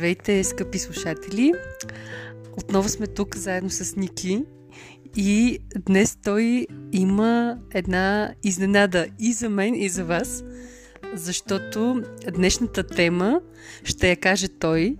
[0.00, 1.52] Здравейте, скъпи слушатели!
[2.56, 4.44] Отново сме тук заедно с Ники
[5.16, 10.44] и днес той има една изненада и за мен, и за вас,
[11.14, 12.02] защото
[12.32, 13.40] днешната тема
[13.84, 14.96] ще я каже той.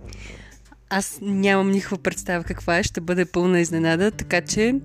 [0.89, 4.75] Аз нямам никаква представа каква е, ще бъде пълна изненада, така че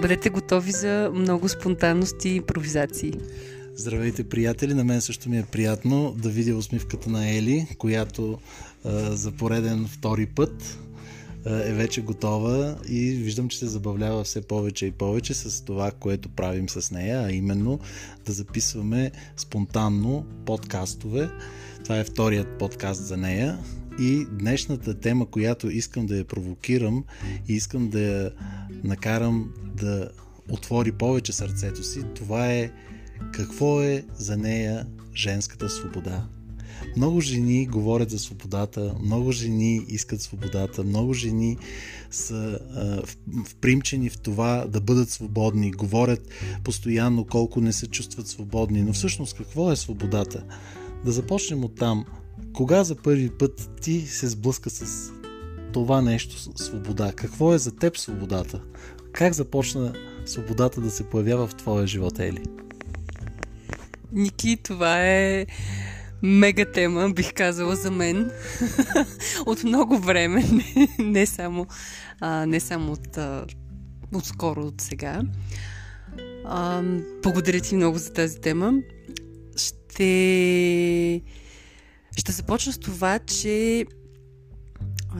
[0.00, 3.12] бъдете готови за много спонтанност и импровизации.
[3.76, 4.74] Здравейте, приятели!
[4.74, 8.38] На мен също ми е приятно да видя усмивката на Ели, която
[8.84, 10.78] а, за пореден втори път
[11.46, 15.90] а, е вече готова и виждам, че се забавлява все повече и повече с това,
[15.90, 17.80] което правим с нея, а именно
[18.26, 21.30] да записваме спонтанно подкастове.
[21.84, 23.58] Това е вторият подкаст за нея.
[24.00, 27.04] И днешната тема, която искам да я провокирам
[27.48, 28.30] и искам да я
[28.84, 30.08] накарам да
[30.50, 32.70] отвори повече сърцето си, това е
[33.32, 36.26] какво е за нея женската свобода.
[36.96, 41.56] Много жени говорят за свободата, много жени искат свободата, много жени
[42.10, 43.02] са а,
[43.48, 46.28] впримчени в това да бъдат свободни, говорят
[46.64, 50.44] постоянно колко не се чувстват свободни, но всъщност какво е свободата?
[51.04, 52.04] Да започнем от там.
[52.52, 55.10] Кога за първи път ти се сблъска с
[55.72, 57.12] това нещо свобода?
[57.12, 58.62] Какво е за теб свободата?
[59.12, 59.94] Как започна
[60.26, 62.42] свободата да се появява в твоя живот, Ели?
[64.14, 65.46] Ники, това е
[66.22, 68.30] мега тема, бих казала за мен.
[69.46, 70.44] от много време,
[70.98, 71.66] не, само,
[72.20, 73.46] а, не само от, а,
[74.12, 75.22] от скоро, от сега.
[76.44, 76.82] А,
[77.22, 78.74] благодаря ти много за тази тема.
[79.56, 81.22] Ще,
[82.16, 83.86] ще започна с това, че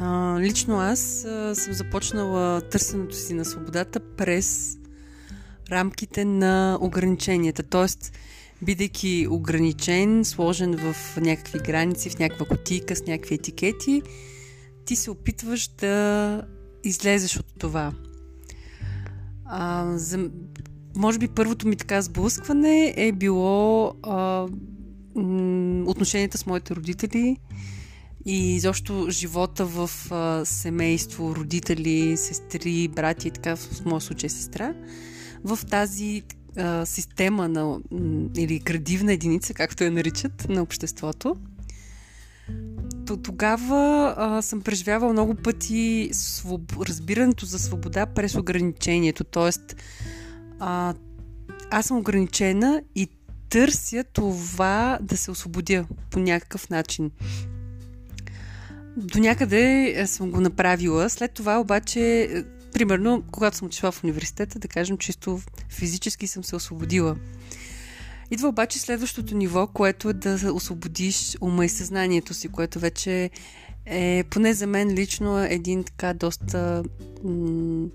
[0.01, 4.79] а, лично аз а, съм започнала търсенето си на свободата през
[5.71, 7.63] рамките на ограниченията.
[7.63, 8.13] Тоест,
[8.65, 14.03] бидейки ограничен, сложен в някакви граници, в някаква котийка с някакви етикети,
[14.85, 16.43] ти се опитваш да
[16.85, 17.93] излезеш от това.
[19.45, 20.31] А, за,
[20.97, 24.47] може би първото ми така сблъскване е било а,
[25.87, 27.37] отношенията с моите родители
[28.27, 34.75] и изобщо живота в а, семейство, родители, сестри, брати и така, в моя случай сестра,
[35.45, 36.23] в тази
[36.57, 37.79] а, система на,
[38.37, 41.37] или градивна единица, както я наричат, на обществото.
[43.07, 46.73] То, тогава а, съм преживявала много пъти своб...
[46.81, 49.25] разбирането за свобода през ограничението.
[49.25, 49.77] Тоест,
[50.61, 50.95] а,
[51.71, 53.09] аз съм ограничена и
[53.49, 57.11] търся това да се освободя по някакъв начин.
[58.97, 61.11] До някъде съм го направила.
[61.11, 62.29] След това обаче
[62.75, 67.17] примерно, когато съм отишла в университета, да кажем, чисто физически съм се освободила.
[68.31, 73.31] Идва обаче следващото ниво, което е да освободиш ума и съзнанието си, което вече
[73.87, 76.85] е, поне за мен лично, е един така доста...
[77.25, 77.87] М-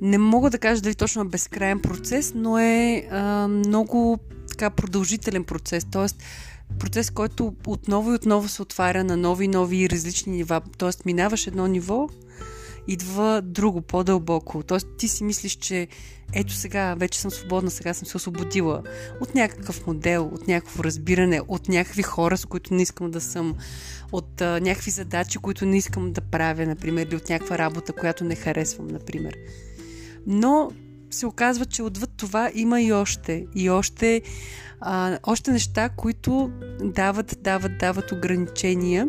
[0.00, 4.18] не мога да кажа дали точно е безкрайен процес, но е а, много
[4.48, 5.86] така продължителен процес.
[5.92, 6.22] Тоест,
[6.78, 10.60] процес, който отново и отново се отваря на нови, нови и различни нива.
[10.78, 12.08] Тоест, минаваш едно ниво,
[12.88, 14.62] идва друго, по-дълбоко.
[14.62, 15.88] Тоест ти си мислиш, че
[16.32, 18.82] ето сега вече съм свободна, сега съм се освободила
[19.20, 23.54] от някакъв модел, от някакво разбиране, от някакви хора, с които не искам да съм,
[24.12, 28.24] от а, някакви задачи, които не искам да правя, например, или от някаква работа, която
[28.24, 29.36] не харесвам, например.
[30.26, 30.70] Но
[31.10, 34.22] се оказва, че отвъд това има и още, и още,
[34.80, 39.08] а, още неща, които дават, дават, дават ограничения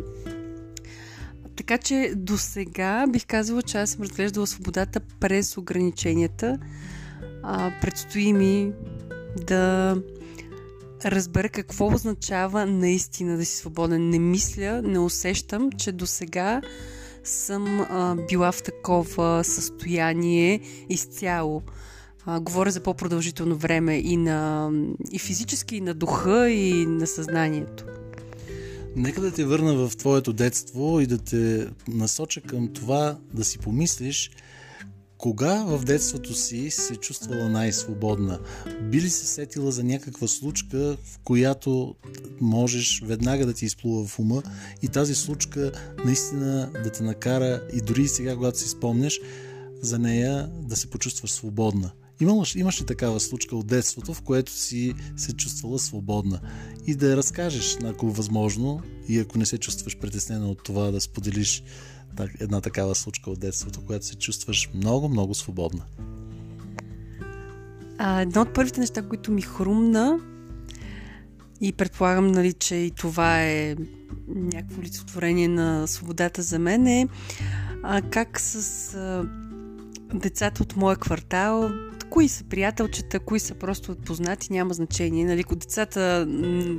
[1.55, 6.59] така че до сега бих казала, че аз съм разглеждала свободата през ограниченията.
[7.43, 8.71] А, предстои ми
[9.47, 9.95] да
[11.05, 14.09] разбера какво означава наистина да си свободен.
[14.09, 16.61] Не мисля, не усещам, че до сега
[17.23, 21.61] съм а, била в такова състояние изцяло.
[22.25, 24.71] А, говоря за по-продължително време и, на,
[25.11, 27.85] и физически, и на духа, и на съзнанието.
[28.95, 33.59] Нека да те върна в твоето детство и да те насоча към това да си
[33.59, 34.31] помислиш
[35.17, 38.39] кога в детството си се чувствала най-свободна?
[38.81, 41.95] Би ли се сетила за някаква случка, в която
[42.41, 44.43] можеш веднага да ти изплува в ума
[44.81, 45.71] и тази случка
[46.05, 49.19] наистина да те накара и дори сега, когато си спомнеш,
[49.81, 51.91] за нея да се почувстваш свободна?
[52.19, 56.39] Имаш, имаш ли такава случка от детството, в което си се чувствала свободна?
[56.87, 60.91] И да я разкажеш, ако е възможно, и ако не се чувстваш притеснена от това
[60.91, 61.63] да споделиш
[62.39, 65.83] една такава случка от детството, която се чувстваш много, много свободна.
[67.97, 70.19] А, едно от първите неща, които ми хрумна
[71.61, 73.75] и предполагам, нали, че и това е
[74.27, 77.07] някакво олицетворение на свободата за мен е
[77.83, 79.29] а, как с а,
[80.13, 81.71] децата от моя квартал
[82.15, 85.25] кои са приятелчета, кои са просто познати, няма значение.
[85.25, 86.27] Нали, децата,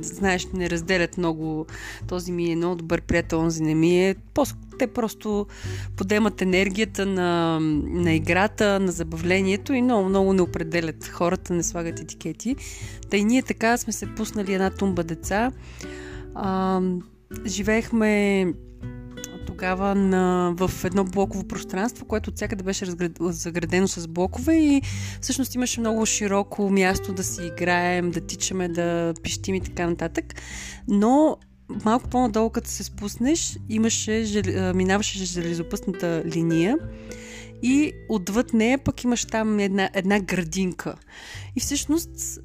[0.01, 1.65] знаеш, не разделят много
[2.07, 4.15] този ми е много добър приятел, онзи не ми е.
[4.79, 5.47] Те просто
[5.95, 11.07] подемат енергията на, на играта, на забавлението и много, много не определят.
[11.07, 12.55] Хората не слагат етикети.
[13.09, 15.51] Та и ние така сме се пуснали една тумба деца.
[16.35, 16.81] А,
[17.45, 18.45] живеехме
[19.57, 24.81] тогава на, в едно блоково пространство, което от всякъде беше разград, заградено с блокове и
[25.21, 30.25] всъщност имаше много широко място да си играем, да тичаме, да пищим и така нататък.
[30.87, 31.37] Но
[31.85, 34.43] малко по-надолу, като се спуснеш, имаше,
[34.75, 36.77] минаваше железопътната линия
[37.63, 40.95] и отвъд нея пък имаш там една, една градинка.
[41.55, 42.39] И всъщност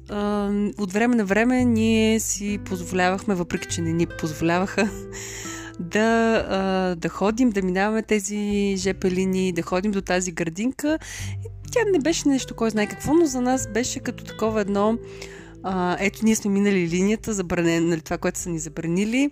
[0.77, 4.89] от време на време ние си позволявахме, въпреки че не ни позволяваха,
[5.79, 10.99] да, да ходим, да минаваме тези ЖП линии, да ходим до тази градинка.
[11.71, 14.97] Тя не беше нещо, кой знае какво, но за нас беше като такова едно
[15.63, 19.29] а, ето ние сме минали линията, забранен, нали, това, което са ни забранили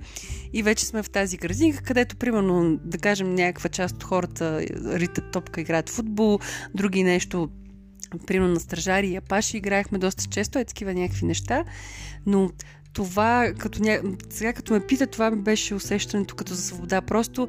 [0.54, 5.32] и вече сме в тази градинка, където, примерно, да кажем, някаква част от хората ритат
[5.32, 6.40] топка, играят футбол,
[6.76, 7.50] други нещо,
[8.28, 11.64] примерно на стражари и апаши играехме доста често, е такива някакви неща,
[12.26, 12.50] но
[12.94, 14.02] това, като ня...
[14.30, 17.02] сега като ме пита, това ми беше усещането като за свобода.
[17.02, 17.48] Просто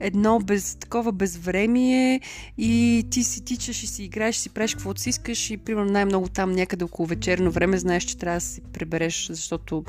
[0.00, 2.20] едно без такова безвремие
[2.58, 6.28] и ти си тичаш и си играеш, си правиш каквото си искаш и примерно най-много
[6.28, 9.84] там някъде около вечерно време знаеш, че трябва да си пребереш, защото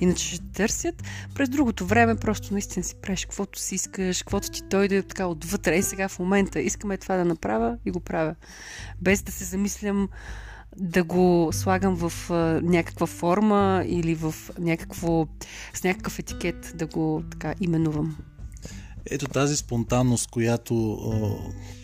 [0.00, 1.02] иначе ще търсят.
[1.34, 5.76] През другото време просто наистина си правиш каквото си искаш, каквото ти дойде така отвътре.
[5.76, 8.34] И сега в момента искаме това да направя и го правя.
[9.02, 10.08] Без да се замислям
[10.76, 15.26] да го слагам в а, някаква форма или в някакво,
[15.74, 18.16] с някакъв етикет да го така именувам.
[19.10, 20.98] Ето тази спонтанност, която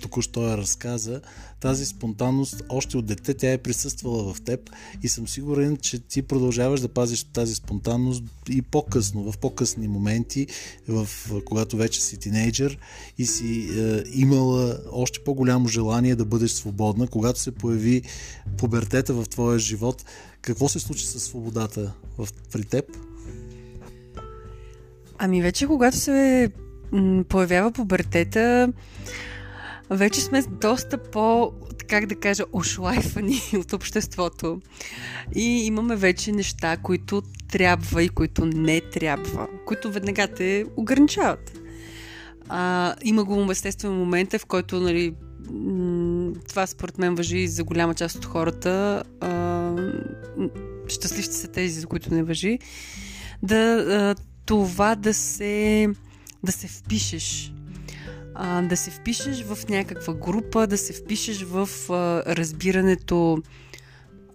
[0.02, 1.20] току-що я разказа,
[1.60, 4.70] тази спонтанност още от дете тя е присъствала в теб
[5.02, 10.46] и съм сигурен, че ти продължаваш да пазиш тази спонтанност и по-късно, в по-късни моменти,
[10.88, 11.08] в,
[11.44, 12.78] когато вече си тинейджър
[13.18, 18.02] и си е, имала още по-голямо желание да бъдеш свободна, когато се появи
[18.56, 20.04] пубертета в твоя живот.
[20.40, 22.84] Какво се случи с свободата в, при теб?
[25.18, 26.50] Ами вече когато се
[27.28, 28.72] появява пубертета,
[29.90, 31.52] вече сме доста по,
[31.88, 34.60] как да кажа, ошлайфани от обществото.
[35.34, 41.60] И имаме вече неща, които трябва и които не трябва, които веднага те ограничават.
[42.48, 45.14] А, има го естествено момента, в който нали,
[46.48, 49.02] това според мен въжи за голяма част от хората.
[49.20, 49.72] А,
[50.88, 52.58] щастливци са тези, за които не въжи.
[53.42, 54.14] Да, а,
[54.46, 55.88] това да се
[56.44, 57.52] да се впишеш.
[58.34, 63.42] А, да се впишеш в някаква група, да се впишеш в а, разбирането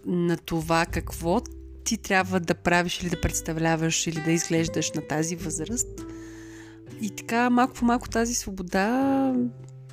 [0.05, 1.41] на това какво
[1.83, 6.05] ти трябва да правиш или да представляваш или да изглеждаш на тази възраст.
[7.01, 9.33] И така малко по малко тази свобода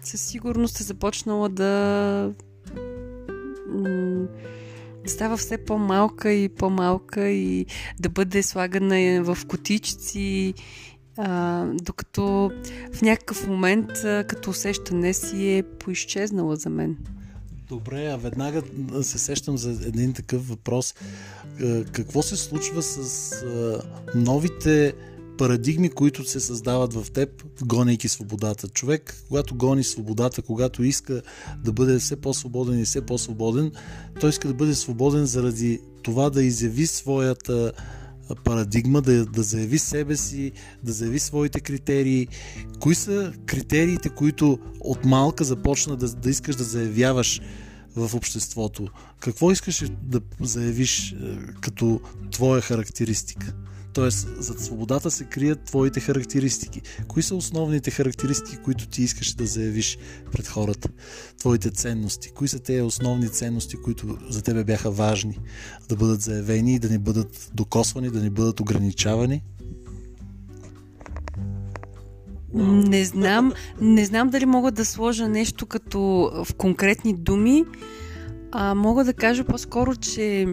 [0.03, 2.35] със сигурност е започнала да
[5.06, 7.67] става все по-малка и по-малка и
[8.01, 10.55] да бъде слагана в котичци
[11.17, 12.51] а, докато
[12.93, 16.97] в някакъв момент като усещане си е поизчезнала за мен.
[17.69, 18.63] Добре, а веднага
[19.03, 20.95] се сещам за един такъв въпрос.
[21.93, 23.35] Какво се случва с
[24.15, 24.95] новите
[25.39, 28.69] парадигми, които се създават в теб, гонейки свободата.
[28.69, 31.23] Човек, когато гони свободата, когато иска
[31.65, 33.73] да бъде все по-свободен и все по-свободен,
[34.21, 37.73] той иска да бъде свободен заради това да изяви своята
[38.44, 40.52] парадигма, да, да заяви себе си,
[40.82, 42.29] да заяви своите критерии.
[42.81, 47.41] Кои са критериите, които от малка започна да, да искаш да заявяваш
[47.96, 48.88] в обществото?
[49.20, 52.00] Какво искаш да заявиш е, като
[52.31, 53.55] твоя характеристика?
[53.93, 56.82] Тоест, зад свободата се крият твоите характеристики.
[57.08, 59.99] Кои са основните характеристики, които ти искаш да заявиш
[60.32, 60.89] пред хората?
[61.39, 62.31] Твоите ценности.
[62.31, 65.39] Кои са тези основни ценности, които за тебе бяха важни
[65.89, 69.43] да бъдат заявени и да не бъдат докосвани, да не бъдат ограничавани?
[72.55, 76.01] Не знам, не знам дали мога да сложа нещо като
[76.44, 77.65] в конкретни думи.
[78.53, 80.46] А, мога да кажа по-скоро, че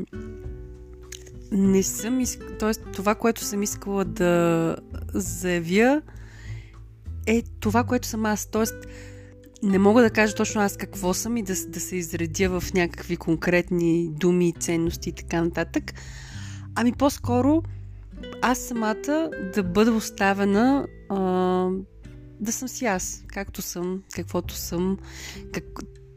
[1.51, 2.41] не съм иск...
[2.59, 4.75] Тоест, това, което съм искала да
[5.13, 6.01] заявя
[7.27, 8.45] е това, което съм аз.
[8.45, 8.75] Тоест,
[9.63, 13.17] не мога да кажа точно аз какво съм и да, да се изредя в някакви
[13.17, 15.93] конкретни думи, ценности и така нататък.
[16.75, 17.63] Ами по-скоро
[18.41, 21.17] аз самата да бъда оставена а,
[22.39, 24.97] да съм си аз, както съм, каквото съм,
[25.53, 25.63] как,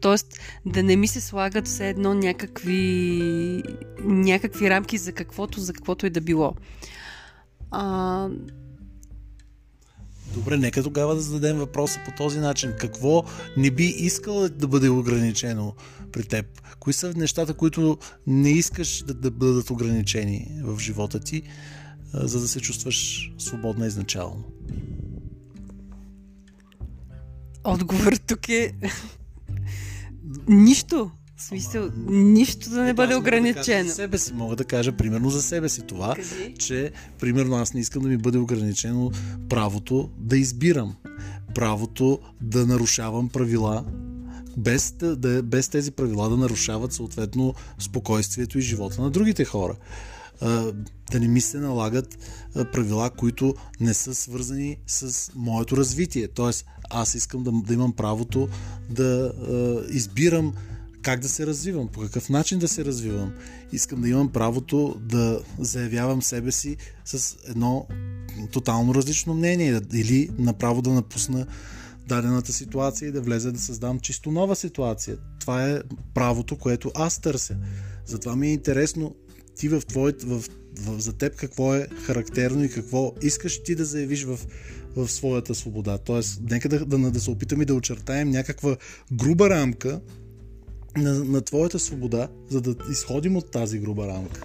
[0.03, 3.63] Тоест да не ми се слагат все едно някакви,
[4.03, 6.53] някакви рамки за каквото, за каквото и да било.
[7.71, 8.29] А...
[10.33, 12.73] Добре, нека тогава да зададем въпроса по този начин.
[12.79, 13.23] Какво
[13.57, 15.73] не би искал да бъде ограничено
[16.11, 16.61] при теб?
[16.79, 21.43] Кои са нещата, които не искаш да, да бъдат ограничени в живота ти,
[22.13, 24.43] за да се чувстваш свободна изначално?
[27.63, 28.73] Отговор тук е
[30.47, 31.11] Нищо.
[31.35, 33.83] В смисъл, нищо да не е, бъде ограничено.
[33.83, 36.53] Да за себе си, мога да кажа примерно за себе си това, Кажи.
[36.59, 39.11] че примерно аз не искам да ми бъде ограничено
[39.49, 40.95] правото да избирам,
[41.55, 43.85] правото да нарушавам правила,
[44.57, 49.75] без, да, без тези правила да нарушават съответно спокойствието и живота на другите хора.
[51.11, 52.17] Да не ми се налагат
[52.53, 56.27] правила, които не са свързани с моето развитие.
[56.27, 58.49] Тоест, аз искам да, да имам правото
[58.89, 59.33] да
[59.89, 60.53] избирам
[61.01, 63.33] как да се развивам, по какъв начин да се развивам.
[63.71, 67.87] Искам да имам правото да заявявам себе си с едно
[68.51, 71.45] тотално различно мнение или направо да напусна
[72.07, 75.17] дадената ситуация и да влезе да създам чисто нова ситуация.
[75.39, 75.81] Това е
[76.13, 77.57] правото, което аз търся.
[78.05, 79.15] Затова ми е интересно
[79.55, 80.43] ти в твоят, в,
[80.79, 84.39] в, за теб какво е характерно и какво искаш ти да заявиш в
[84.95, 85.97] в своята свобода.
[85.97, 88.77] Тоест, нека да, да, да се опитаме да очертаем някаква
[89.11, 90.01] груба рамка
[90.97, 94.41] на, на твоята свобода, за да изходим от тази груба рамка.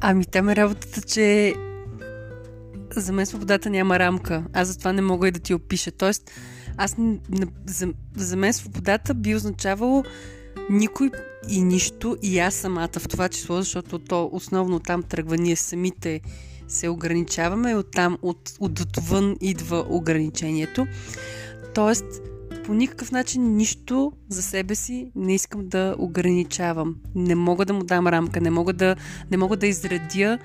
[0.00, 1.54] Ами там е работата, че
[2.96, 4.44] за мен свободата няма рамка.
[4.52, 5.90] Аз затова не мога и да ти опиша.
[5.90, 6.30] Тоест,
[6.76, 6.96] аз
[7.66, 10.04] за, за мен свободата би означавало
[10.70, 11.10] никой
[11.48, 16.20] и нищо и аз самата в това число, защото то основно там тръгва ние самите
[16.68, 20.86] се ограничаваме и оттам от, от отвън идва ограничението.
[21.74, 22.04] Тоест,
[22.64, 26.96] по никакъв начин нищо за себе си не искам да ограничавам.
[27.14, 28.96] Не мога да му дам рамка, не мога да,
[29.30, 30.38] не мога да изредя,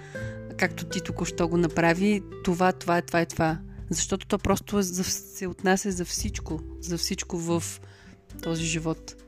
[0.58, 3.60] както ти току-що го направи, това, това, това и това.
[3.90, 7.64] Защото то просто се отнася за всичко, за всичко в
[8.44, 9.25] този живот.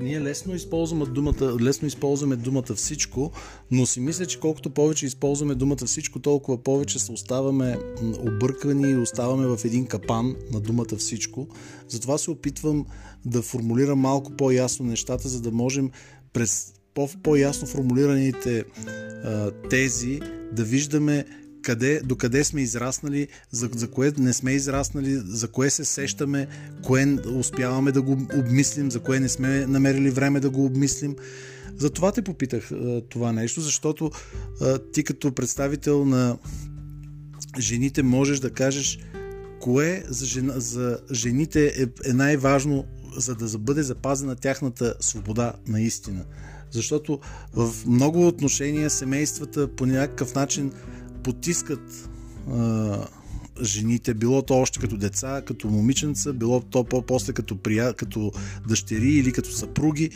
[0.00, 3.32] Ние лесно използваме думата, лесно използваме думата всичко,
[3.70, 8.96] но си мисля, че колкото повече използваме думата всичко, толкова повече се оставаме объркани и
[8.96, 11.48] оставаме в един капан на думата всичко.
[11.88, 12.86] Затова се опитвам
[13.24, 15.90] да формулирам малко по-ясно нещата, за да можем
[16.32, 16.72] през
[17.22, 18.64] по-ясно формулираните
[19.24, 20.20] а, тези
[20.52, 21.24] да виждаме
[21.62, 26.46] къде, до къде сме израснали, за, за кое не сме израснали, за кое се сещаме,
[26.82, 31.16] кое успяваме да го обмислим, за кое не сме намерили време да го обмислим.
[31.76, 32.70] Затова те попитах
[33.08, 34.10] това нещо, защото
[34.92, 36.38] ти като представител на
[37.58, 38.98] жените можеш да кажеш
[39.60, 42.84] кое за, жена, за жените е, е най-важно,
[43.16, 46.24] за да бъде запазена тяхната свобода наистина.
[46.70, 47.20] Защото
[47.54, 50.72] в много отношения семействата по някакъв начин
[51.22, 52.10] потискат
[52.50, 53.06] а,
[53.62, 57.94] жените, било то още като деца, като момиченца, било то по-после като, прия...
[57.94, 58.32] като
[58.68, 60.10] дъщери или като съпруги,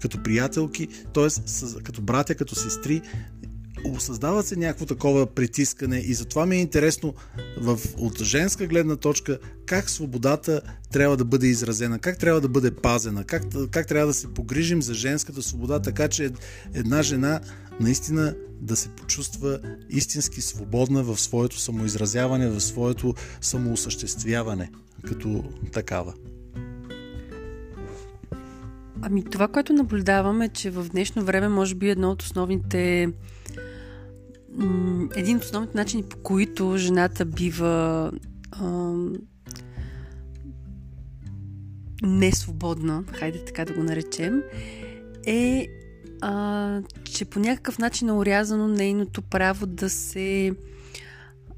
[0.00, 1.28] като приятелки, т.е.
[1.82, 3.02] като братя, като сестри.
[3.98, 7.14] Създава се някакво такова притискане и затова ми е интересно
[7.60, 10.60] в, от женска гледна точка как свободата
[10.92, 14.82] трябва да бъде изразена, как трябва да бъде пазена, как, как трябва да се погрижим
[14.82, 16.30] за женската свобода, така че
[16.74, 17.40] една жена
[17.80, 19.58] наистина да се почувства
[19.90, 24.70] истински свободна в своето самоизразяване, в своето самоосъществяване
[25.06, 26.14] като такава.
[29.02, 33.08] Ами това, което наблюдаваме, че в днешно време може би едно от основните
[35.16, 38.12] един от основните начини, по които жената бива
[38.60, 39.12] ам,
[42.02, 44.42] несвободна, хайде така да го наречем,
[45.26, 45.66] е
[46.20, 50.52] а, че по някакъв начин е урязано нейното право да се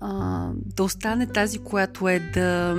[0.01, 2.77] а, да остане тази, която е да,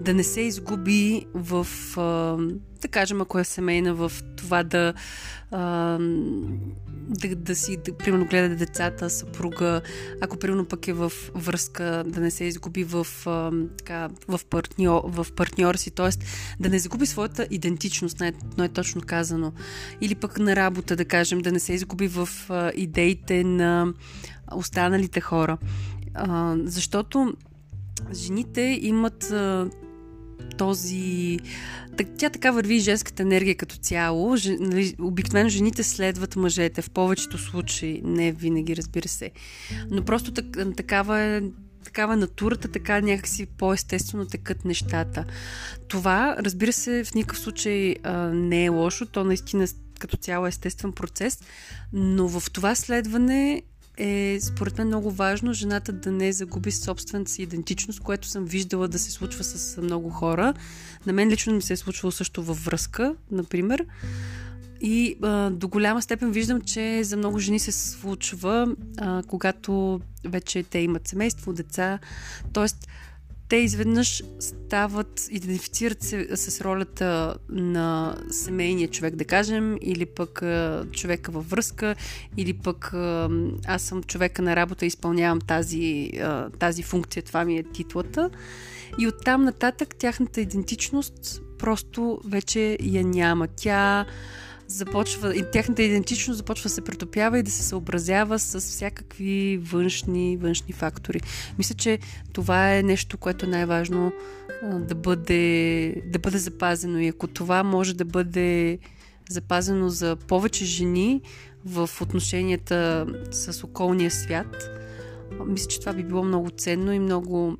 [0.00, 2.36] да не се изгуби в, а,
[2.82, 4.94] да кажем, ако е семейна, в това да,
[5.50, 5.98] а,
[7.06, 9.80] да, да си, да, примерно, гледа децата, съпруга,
[10.20, 15.02] ако примерно пък е в връзка, да не се изгуби в, а, така, в, партньор,
[15.06, 16.08] в партньора си, т.е.
[16.62, 18.22] да не загуби своята идентичност,
[18.58, 19.52] но е точно казано.
[20.00, 23.92] Или пък на работа, да кажем, да не се изгуби в а, идеите на
[24.54, 25.58] останалите хора.
[26.14, 27.34] А, защото
[28.12, 29.70] жените имат а,
[30.56, 31.38] този...
[32.18, 34.36] Тя така върви женската енергия като цяло.
[34.36, 38.00] Жен, нали, обикновено жените следват мъжете в повечето случаи.
[38.04, 39.30] Не винаги, разбира се.
[39.90, 40.46] Но просто так,
[40.76, 41.42] такава е
[41.84, 45.24] такава натурата, така някакси по-естествено текат нещата.
[45.88, 49.66] Това, разбира се, в никакъв случай а, не е лошо, то наистина
[49.98, 51.38] като цяло е естествен процес,
[51.92, 53.62] но в това следване
[53.96, 58.88] е според мен много важно жената да не загуби собствената си идентичност, което съм виждала
[58.88, 60.54] да се случва с много хора.
[61.06, 63.86] На мен лично ми се е случвало също във връзка, например.
[64.80, 70.62] И а, до голяма степен виждам, че за много жени се случва, а, когато вече
[70.62, 71.98] те имат семейство, деца.
[72.52, 72.88] Тоест,
[73.48, 80.42] те изведнъж стават, идентифицират се с ролята на семейния човек, да кажем, или пък
[80.92, 81.94] човека във връзка,
[82.36, 82.90] или пък
[83.66, 86.10] аз съм човека на работа и изпълнявам тази,
[86.58, 88.30] тази функция, това ми е титлата.
[88.98, 93.48] И оттам нататък тяхната идентичност просто вече я няма.
[93.56, 94.06] Тя
[94.68, 100.36] започва, и тяхната идентичност започва да се претопява и да се съобразява с всякакви външни,
[100.36, 101.20] външни фактори.
[101.58, 101.98] Мисля, че
[102.32, 104.12] това е нещо, което е най-важно
[104.62, 106.98] да бъде, да бъде запазено.
[106.98, 108.78] И ако това може да бъде
[109.30, 111.20] запазено за повече жени
[111.64, 114.70] в отношенията с околния свят,
[115.46, 117.56] мисля, че това би било много ценно и много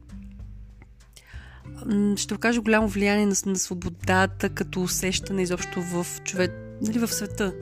[2.17, 7.55] ще окаже голямо влияние на, на свободата като усещане изобщо в човек, нали, в света.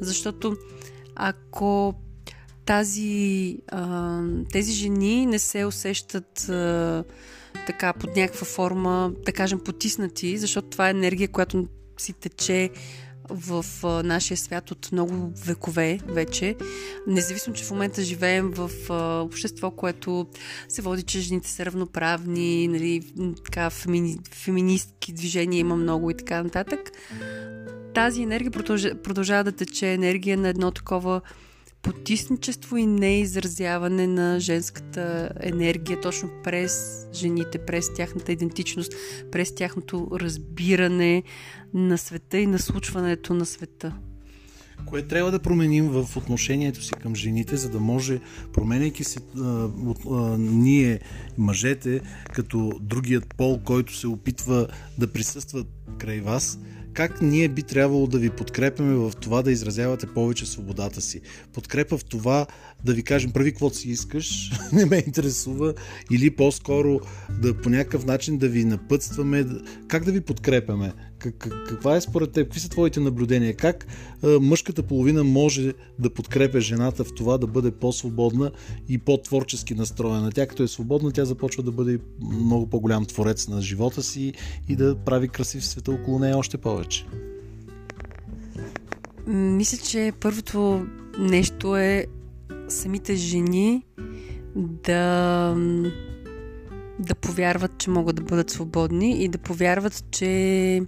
[0.00, 0.56] Защото
[1.16, 1.94] ако
[2.66, 3.58] тази,
[4.52, 6.50] тези жени не се усещат
[7.66, 11.68] така под някаква форма, да кажем, потиснати, защото това е енергия, която
[11.98, 12.70] си тече
[13.28, 13.64] в
[14.04, 16.56] нашия свят от много векове вече.
[17.06, 18.70] Независимо, че в момента живеем в
[19.24, 20.26] общество, което
[20.68, 23.02] се води, че жените са равноправни, нали,
[23.44, 26.90] така, фемини, феминистки движения има много и така нататък
[27.94, 31.20] тази енергия продължава, продължава да тече енергия на едно такова
[31.82, 38.92] потисничество и неизразяване на женската енергия точно през жените, през тяхната идентичност,
[39.32, 41.22] през тяхното разбиране
[41.74, 43.94] на света и на случването на света.
[44.86, 48.20] Кое трябва да променим в отношението си към жените, за да може,
[48.52, 51.00] променяйки се а, от, а, ние,
[51.38, 52.00] мъжете,
[52.32, 55.64] като другият пол, който се опитва да присъства
[55.98, 56.58] край вас,
[56.94, 61.20] как ние би трябвало да ви подкрепяме в това да изразявате повече свободата си.
[61.52, 62.46] Подкрепа в това
[62.84, 65.74] да ви кажем прави каквото си искаш, не ме интересува,
[66.10, 67.00] или по-скоро
[67.42, 69.46] да по някакъв начин да ви напътстваме,
[69.88, 70.92] как да ви подкрепяме,
[71.32, 73.86] как, каква е според теб, какви са твоите наблюдения, как
[74.40, 78.50] мъжката половина може да подкрепя жената в това да бъде по-свободна
[78.88, 80.32] и по-творчески настроена.
[80.32, 84.32] Тя като е свободна, тя започва да бъде много по-голям творец на живота си
[84.68, 87.06] и да прави красив света около нея още повече.
[89.26, 90.86] Мисля, че първото
[91.18, 92.06] нещо е
[92.68, 93.82] самите жени
[94.56, 95.56] да
[96.98, 100.82] да повярват, че могат да бъдат свободни и да повярват, че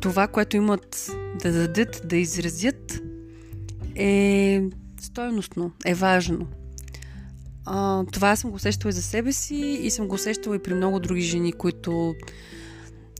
[0.00, 1.10] това, което имат
[1.42, 3.00] да дадат, да изразят,
[3.96, 4.62] е
[5.00, 6.46] стойностно, е важно.
[7.64, 10.74] А, това съм го усещала и за себе си и съм го усещала и при
[10.74, 12.14] много други жени, които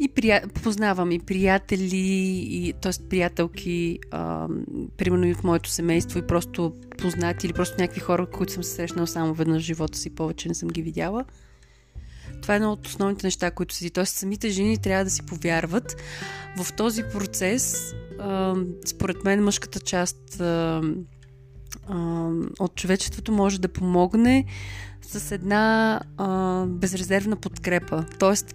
[0.00, 0.42] и прия...
[0.62, 2.06] познавам и приятели,
[2.50, 3.08] и, т.е.
[3.08, 4.48] приятелки, а,
[4.96, 8.70] примерно и от моето семейство, и просто познати, или просто някакви хора, които съм се
[8.70, 11.24] срещнала само веднъж в живота си, повече не съм ги видяла.
[12.42, 13.90] Това е едно от основните неща, които си.
[13.90, 15.96] Тоест, самите жени трябва да си повярват.
[16.58, 17.94] В този процес,
[18.86, 20.42] според мен, мъжката част
[22.60, 24.44] от човечеството може да помогне
[25.02, 26.00] с една
[26.68, 28.04] безрезервна подкрепа.
[28.18, 28.54] Тоест,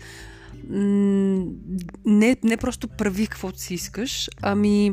[2.05, 4.91] не, не просто прави каквото си искаш, ами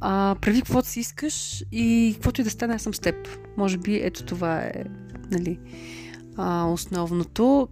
[0.00, 3.14] а, прави каквото си искаш и каквото и да стане, аз съм с теб.
[3.56, 4.84] Може би ето това е
[5.30, 5.58] нали,
[6.36, 7.68] а, основното.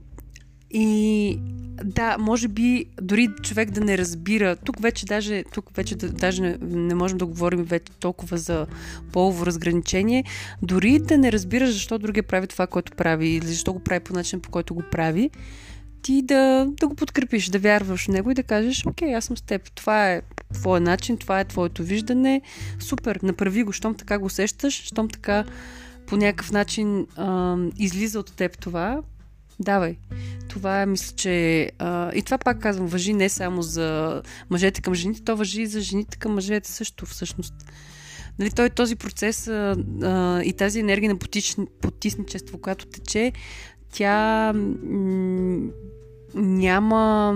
[0.77, 1.39] И
[1.85, 6.59] да, може би дори човек да не разбира, тук вече даже, тук вече даже не,
[6.61, 8.67] не можем да говорим вече толкова за
[9.13, 10.25] полово разграничение,
[10.63, 14.15] дори да не разбира защо другия прави това, което прави или защо го прави по
[14.15, 15.31] начин, по който го прави,
[16.03, 19.37] ти да, да го подкрепиш, да вярваш в него и да кажеш, окей, аз съм
[19.37, 22.43] с теб, това е твоя начин, това е твоето виждане,
[22.81, 25.45] супер, направи го, щом така го усещаш, щом така
[26.07, 29.03] по някакъв начин а, излиза от теб това,
[29.61, 29.97] давай.
[30.49, 31.71] Това е, мисля, че...
[31.79, 35.67] А, и това пак казвам, въжи не само за мъжете към жените, то въжи и
[35.67, 37.55] за жените към мъжете също, всъщност.
[38.39, 43.33] Нали, той, този процес а, а, и тази енергия на потич, потисничество, която тече,
[43.93, 45.71] тя м-
[46.35, 47.35] няма...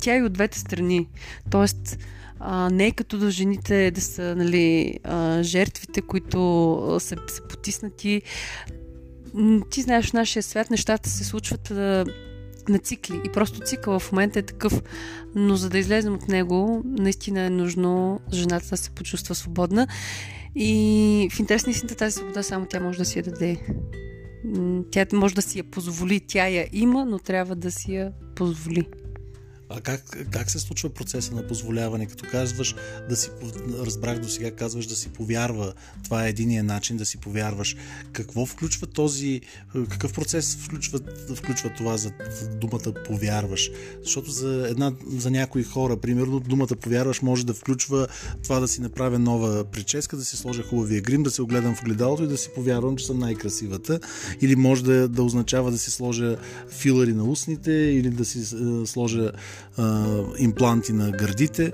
[0.00, 1.08] Тя е и от двете страни.
[1.50, 1.98] Тоест,
[2.40, 8.22] а, не е като да жените да са нали, а, жертвите, които са, са потиснати.
[9.70, 12.04] Ти знаеш, в нашия свят нещата се случват а,
[12.68, 14.82] на цикли и просто цикъл в момента е такъв.
[15.34, 19.86] Но за да излезем от него, наистина е нужно жената да се почувства свободна
[20.54, 23.60] и в интерес на тази свобода само тя може да си я даде.
[24.90, 28.86] Тя може да си я позволи, тя я има, но трябва да си я позволи.
[29.72, 32.06] А как, как се случва процеса на позволяване?
[32.06, 32.74] Като казваш
[33.08, 33.30] да си,
[33.78, 35.72] разбрах до сега, казваш да си повярва.
[36.04, 37.76] Това е единия начин да си повярваш.
[38.12, 39.40] Какво включва този,
[39.88, 41.00] какъв процес включва,
[41.36, 42.12] включва това за
[42.60, 43.70] думата повярваш?
[44.02, 48.06] Защото за, една, за някои хора, примерно, думата повярваш може да включва
[48.42, 51.84] това да си направя нова прическа, да си сложа хубавия грим, да се огледам в
[51.84, 54.00] гледалото и да си повярвам, че съм най-красивата.
[54.40, 56.36] Или може да, да означава да си сложа
[56.68, 58.44] филари на устните, или да си
[58.86, 59.32] сложа
[59.76, 61.72] а, импланти на гърдите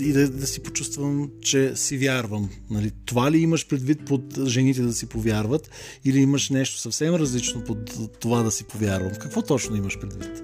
[0.00, 2.50] и да, да си почувствам, че си вярвам.
[2.70, 2.90] Нали?
[3.04, 5.70] Това ли имаш предвид под жените да си повярват
[6.04, 9.12] или имаш нещо съвсем различно под това да си повярвам?
[9.20, 10.42] Какво точно имаш предвид?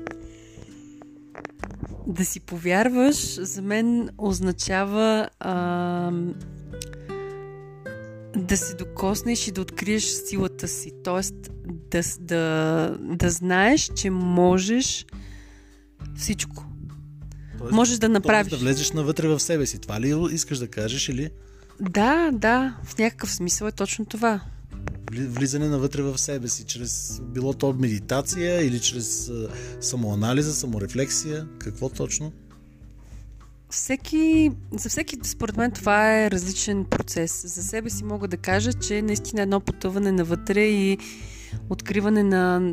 [2.07, 6.13] Да си повярваш за мен означава а,
[8.37, 10.93] да се докоснеш и да откриеш силата си.
[11.05, 11.35] Тоест
[11.91, 15.07] да, да, да знаеш, че можеш
[16.17, 16.66] всичко.
[17.59, 18.51] Тоест, можеш да направиш.
[18.51, 19.79] да влезеш навътре в себе си.
[19.79, 21.31] Това ли искаш да кажеш или?
[21.81, 24.41] Да, да, в някакъв смисъл е точно това.
[25.13, 29.31] Влизане навътре в себе си, чрез било то медитация или чрез
[29.81, 31.47] самоанализа, саморефлексия.
[31.59, 32.33] Какво точно?
[33.71, 37.43] Всеки, за всеки, според мен, това е различен процес.
[37.47, 40.99] За себе си мога да кажа, че наистина едно потъване навътре и
[41.71, 42.73] откриване на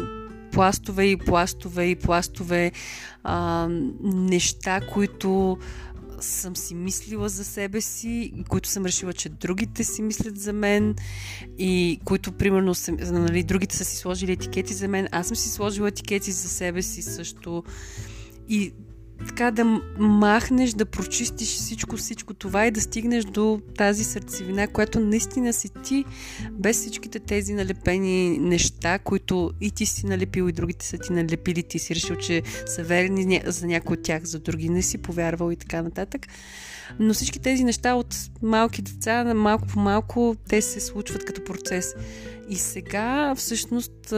[0.54, 2.72] пластове и пластове и пластове
[3.24, 3.68] а,
[4.04, 5.58] неща, които
[6.20, 10.96] съм си мислила за себе си, които съм решила, че другите си мислят за мен
[11.58, 15.50] и които, примерно, съм, нали, другите са си сложили етикети за мен, аз съм си
[15.50, 17.64] сложила етикети за себе си също.
[18.50, 18.74] И
[19.28, 25.00] така да махнеш, да прочистиш всичко, всичко това и да стигнеш до тази сърцевина, която
[25.00, 26.06] наистина си ти,
[26.52, 31.64] без всичките тези налепени неща, които и ти си налепил, и другите са ти налепили,
[31.64, 35.52] ти си решил, че са верни за някой от тях, за други не си повярвал
[35.52, 36.28] и така нататък.
[37.00, 41.96] Но всички тези неща от малки деца, малко по малко, те се случват като процес.
[42.50, 44.14] И сега, всъщност,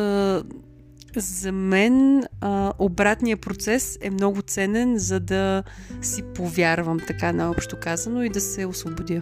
[1.22, 5.64] за мен а, обратният процес е много ценен, за да
[6.02, 9.22] си повярвам, така наобщо казано, и да се освободя.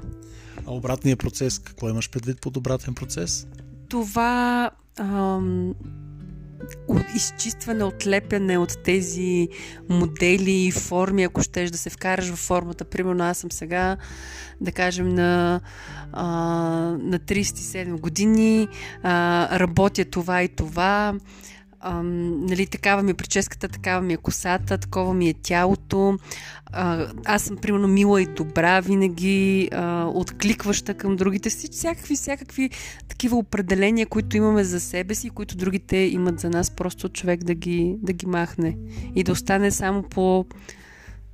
[0.66, 3.48] А обратният процес, какво имаш предвид под обратен процес?
[3.90, 5.74] Това ам,
[7.16, 9.50] изчистване, отлепяне от тези
[9.90, 12.86] модели и форми, ако щеш да се вкараш в формата.
[12.86, 13.98] Примерно аз съм сега,
[14.62, 15.62] да кажем, на,
[16.12, 16.26] а,
[17.00, 18.68] на 37 години,
[19.04, 21.14] а, работя това и това,
[21.84, 26.18] ам, нали, такава ми е прическата, такава ми е косата, такова ми е тялото.
[26.66, 31.50] А, аз съм, примерно, мила и добра, винаги а, откликваща към другите.
[31.50, 32.70] Всякакви, всякакви
[33.08, 37.54] такива определения, които имаме за себе си, които другите имат за нас, просто човек да
[37.54, 38.78] ги, да ги махне
[39.16, 40.46] и да остане само по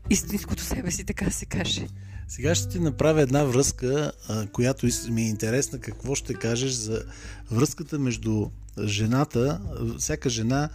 [0.10, 1.88] истинското себе си, така се каже.
[2.30, 4.12] Сега ще ти направя една връзка,
[4.52, 5.80] която ми е интересна.
[5.80, 7.04] Какво ще кажеш за
[7.52, 8.50] връзката между
[8.84, 9.62] жената,
[9.98, 10.70] всяка жена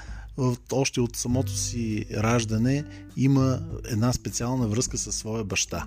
[0.72, 2.84] още от самото си раждане
[3.16, 5.86] има една специална връзка със своя баща.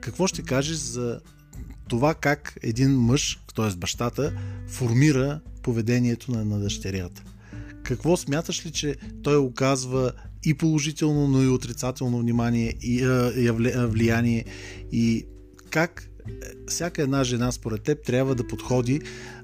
[0.00, 1.20] Какво ще кажеш за
[1.88, 3.76] това как един мъж, т.е.
[3.76, 4.32] бащата,
[4.68, 7.22] формира поведението на, на дъщерята?
[7.82, 10.12] Какво смяташ ли, че той оказва
[10.44, 13.50] и положително, но и отрицателно внимание и
[13.88, 14.44] влияние
[14.92, 15.26] и
[15.70, 16.10] как
[16.68, 19.00] всяка една жена според теб трябва да подходи,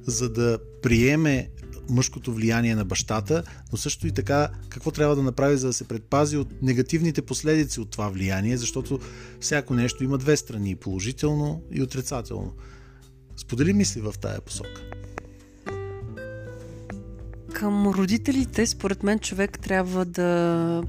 [0.06, 1.48] за да приеме
[1.90, 5.88] мъжкото влияние на бащата, но също и така какво трябва да направи, за да се
[5.88, 9.00] предпази от негативните последици от това влияние, защото
[9.40, 12.52] всяко нещо има две страни, положително и отрицателно.
[13.36, 14.82] Сподели мисли в тая посока.
[17.56, 20.82] Към родителите, според мен, човек трябва да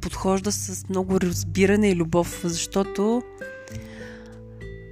[0.00, 3.22] подхожда с много разбиране и любов, защото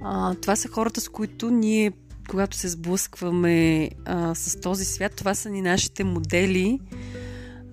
[0.03, 1.91] а, това са хората, с които ние
[2.29, 6.79] когато се сблъскваме а, с този свят, това са ни нашите модели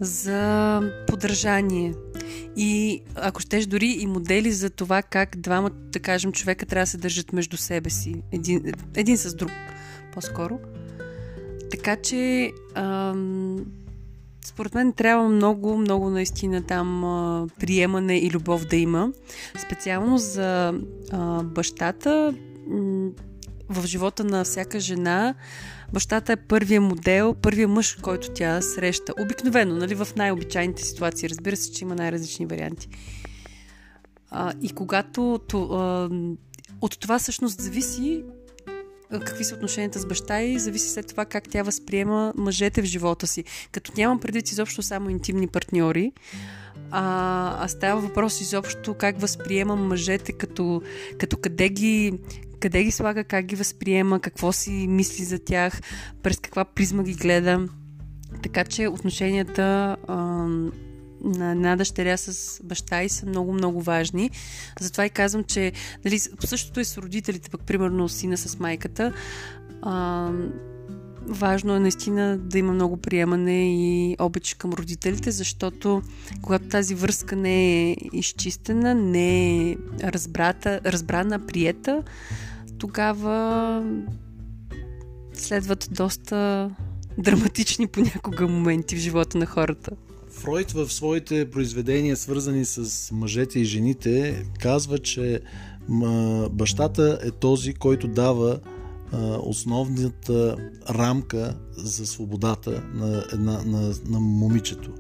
[0.01, 1.95] за подражание.
[2.57, 6.91] И ако щеш дори и модели за това как двама, да кажем, човека трябва да
[6.91, 8.23] се държат между себе си.
[8.33, 9.51] Един, един с друг,
[10.13, 10.59] по-скоро.
[11.77, 13.65] Така че ам,
[14.45, 19.13] според мен трябва много, много наистина там а, приемане и любов да има.
[19.67, 20.75] Специално за
[21.13, 22.35] а, бащата
[22.69, 23.11] м-
[23.69, 25.35] в живота на всяка жена.
[25.93, 29.13] Бащата е първия модел, първия мъж, който тя среща.
[29.21, 31.29] Обикновено, нали, в най-обичайните ситуации.
[31.29, 32.89] Разбира се, че има най-различни варианти.
[34.31, 36.11] А, и когато то, а,
[36.81, 38.25] от това всъщност зависи
[39.21, 43.27] какви са отношенията с баща и зависи след това как тя възприема мъжете в живота
[43.27, 43.45] си.
[43.73, 46.13] Като нямам предвид изобщо само интимни партньори,
[46.91, 50.83] а, а става въпрос изобщо как възприемам мъжете, като,
[51.19, 52.13] като къде ги
[52.61, 55.81] къде ги слага, как ги възприема, какво си мисли за тях,
[56.23, 57.69] през каква призма ги гледа.
[58.43, 60.47] Така че отношенията а,
[61.25, 64.31] на една дъщеря с баща и са много-много важни.
[64.81, 65.73] Затова и казвам, че
[66.05, 69.13] нали, същото е с родителите, пък примерно сина с майката.
[69.83, 70.31] А,
[71.29, 76.03] важно е наистина да има много приемане и обич към родителите, защото
[76.43, 82.03] когато тази връзка не е изчистена, не е разбрата, разбрана, приета,
[82.79, 83.83] тогава
[85.33, 86.71] следват доста
[87.19, 89.91] драматични понякога моменти в живота на хората.
[90.45, 95.41] Фройд в своите произведения, свързани с мъжете и жените, казва, че
[96.51, 98.61] бащата е този, който дава
[99.43, 100.57] основната
[100.91, 104.91] рамка за свободата на, една, на, на момичето.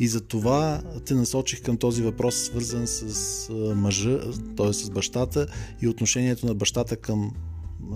[0.00, 4.20] И за това те насочих към този въпрос, свързан с мъжа,
[4.56, 4.72] т.е.
[4.72, 5.46] с бащата
[5.82, 7.32] и отношението на бащата към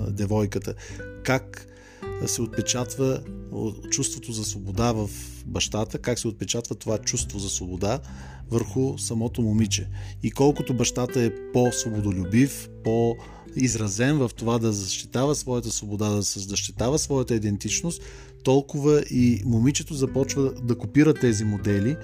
[0.08, 0.74] девойката.
[1.24, 1.66] Как
[2.26, 3.20] се отпечатва
[3.90, 5.10] чувството за свобода в
[5.46, 8.00] бащата, как се отпечатва това чувство за свобода
[8.50, 9.88] върху самото момиче.
[10.22, 17.34] И колкото бащата е по-свободолюбив, по-изразен в това да защитава своята свобода, да защитава своята
[17.34, 18.02] идентичност,
[18.44, 21.96] толкова и момичето започва да копира тези модели,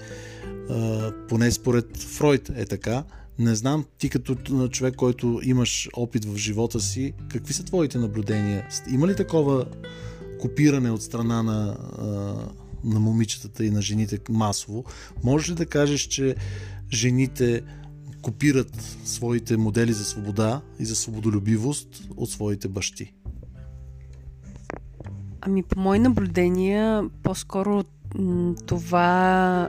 [1.28, 3.04] поне според Фройд е така.
[3.38, 4.34] Не знам, ти като
[4.68, 8.68] човек, който имаш опит в живота си, какви са твоите наблюдения?
[8.90, 9.66] Има ли такова
[10.40, 11.76] копиране от страна на,
[12.84, 14.84] на момичетата и на жените масово?
[15.24, 16.34] Можеш ли да кажеш, че
[16.92, 17.62] жените
[18.22, 23.14] копират своите модели за свобода и за свободолюбивост от своите бащи?
[25.40, 27.84] Ами, по мои наблюдения, по-скоро
[28.66, 29.68] това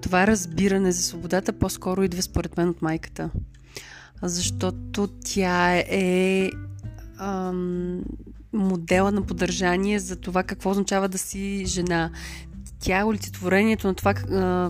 [0.00, 3.30] това разбиране за свободата по-скоро идва според мен от майката.
[4.22, 6.50] Защото тя е
[7.18, 8.02] ам,
[8.52, 12.10] модела на поддържание за това какво означава да си жена.
[12.80, 14.14] Тя е олицетворението на това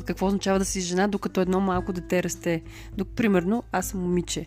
[0.05, 2.63] какво означава да си жена, докато едно малко дете расте.
[2.99, 4.47] Док, примерно, аз съм момиче.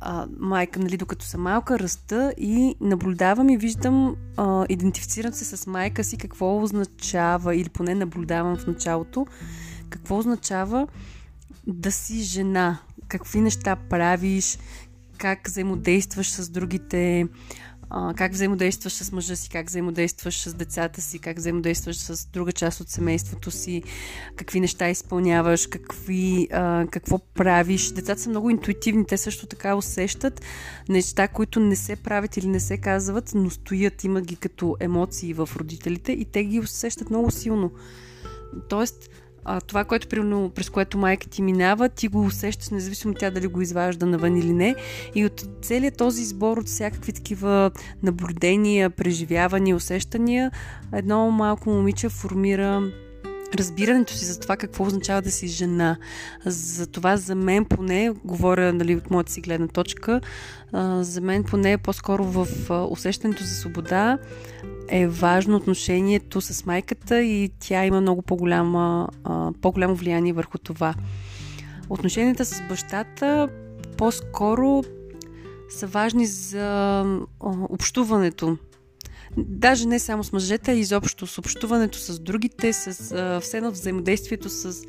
[0.00, 5.66] А, майка, нали, докато съм малка, раста и наблюдавам и виждам, а, идентифицирам се с
[5.66, 9.26] майка си какво означава, или поне наблюдавам в началото,
[9.90, 10.88] какво означава
[11.66, 14.58] да си жена, какви неща правиш,
[15.18, 17.26] как взаимодействаш с другите,
[18.16, 22.80] как взаимодействаш с мъжа си, как взаимодействаш с децата си, как взаимодействаш с друга част
[22.80, 23.82] от семейството си,
[24.36, 26.48] какви неща изпълняваш, какви,
[26.90, 27.92] какво правиш.
[27.92, 30.42] Децата са много интуитивни, те също така усещат
[30.88, 35.34] неща, които не се правят или не се казват, но стоят, има ги като емоции
[35.34, 37.72] в родителите и те ги усещат много силно.
[38.68, 39.10] Тоест,
[39.44, 43.46] а, това, което примерно, през което майка ти минава, ти го усещаш, независимо тя дали
[43.46, 44.74] го изважда навън или не.
[45.14, 47.70] И от целият този сбор от всякакви такива
[48.02, 50.50] наблюдения, преживявания, усещания,
[50.92, 52.92] едно малко момиче формира
[53.54, 55.96] разбирането си за това какво означава да си жена.
[56.46, 60.20] За това за мен поне, говоря нали, от моята си гледна точка,
[61.00, 62.46] за мен поне е по-скоро в
[62.90, 64.18] усещането за свобода
[64.88, 69.08] е важно отношението с майката и тя има много по-голяма,
[69.60, 70.94] по-голямо влияние върху това.
[71.90, 73.48] Отношенията с бащата
[73.96, 74.84] по-скоро
[75.70, 77.04] са важни за
[77.68, 78.56] общуването
[79.36, 84.48] даже не само с мъжете, а изобщо с общуването с другите, с все едно взаимодействието
[84.48, 84.82] с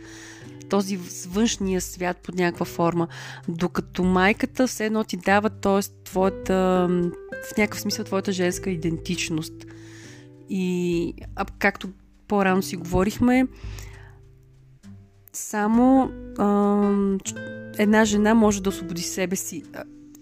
[0.69, 3.07] този външния свят под някаква форма.
[3.47, 6.03] Докато майката все едно ти дава, т.е.
[6.03, 6.87] твоята,
[7.51, 9.53] в някакъв смисъл твоята женска идентичност.
[10.49, 11.13] И
[11.59, 11.89] както
[12.27, 13.47] по-рано си говорихме,
[15.33, 16.91] само а,
[17.77, 19.63] една жена може да освободи себе си.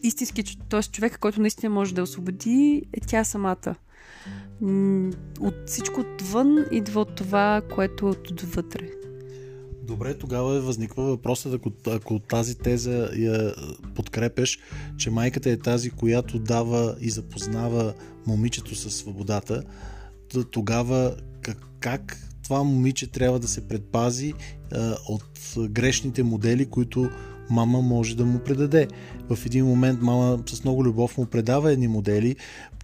[0.03, 0.81] Истински, т.е.
[0.81, 3.75] човека, който наистина може да освободи, е тя самата
[5.39, 8.89] от всичко отвън идва от това, което е отвътре.
[9.83, 13.53] Добре, тогава възниква въпросът, ако, ако тази теза я
[13.95, 14.59] подкрепеш,
[14.97, 17.93] че майката е тази, която дава и запознава
[18.27, 19.63] момичето със свободата,
[20.51, 24.33] тогава как, как това момиче трябва да се предпази
[24.71, 27.09] а, от грешните модели, които
[27.49, 28.87] мама може да му предаде.
[29.29, 32.35] В един момент мама с много любов му предава едни модели,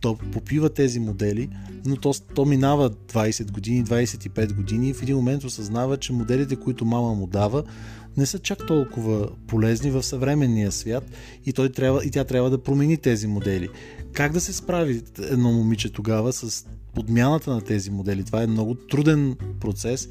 [0.02, 1.50] то попива тези модели,
[1.86, 6.56] но то, то минава 20 години, 25 години и в един момент осъзнава, че моделите,
[6.56, 7.64] които мама му дава,
[8.18, 11.04] не са чак толкова полезни в съвременния свят
[11.46, 13.70] и, той трябва, и тя трябва да промени тези модели.
[14.14, 18.24] Как да се справи едно момиче тогава с подмяната на тези модели?
[18.24, 20.10] Това е много труден процес.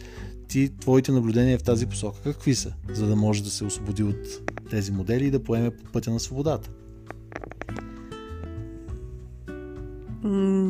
[0.49, 4.51] Ти, твоите наблюдения в тази посока какви са, за да може да се освободи от
[4.71, 6.71] тези модели и да поеме пътя на свободата?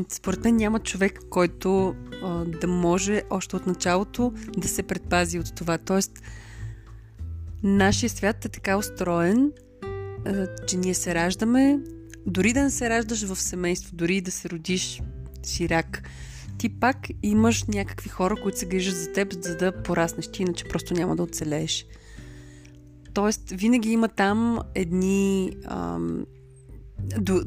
[0.08, 5.54] Според мен няма човек, който а, да може още от началото да се предпази от
[5.54, 5.78] това.
[5.78, 6.22] Тоест,
[7.62, 9.52] нашия свят е така устроен,
[10.66, 11.78] че ние се раждаме,
[12.26, 15.02] дори да не се раждаш в семейство, дори да се родиш
[15.42, 16.02] сирак,
[16.58, 20.64] ти пак имаш някакви хора, които се грижат за теб, за да пораснеш ти, иначе
[20.64, 21.86] просто няма да оцелееш.
[23.14, 26.26] Тоест, винаги има там едни ам,
[27.18, 27.40] до,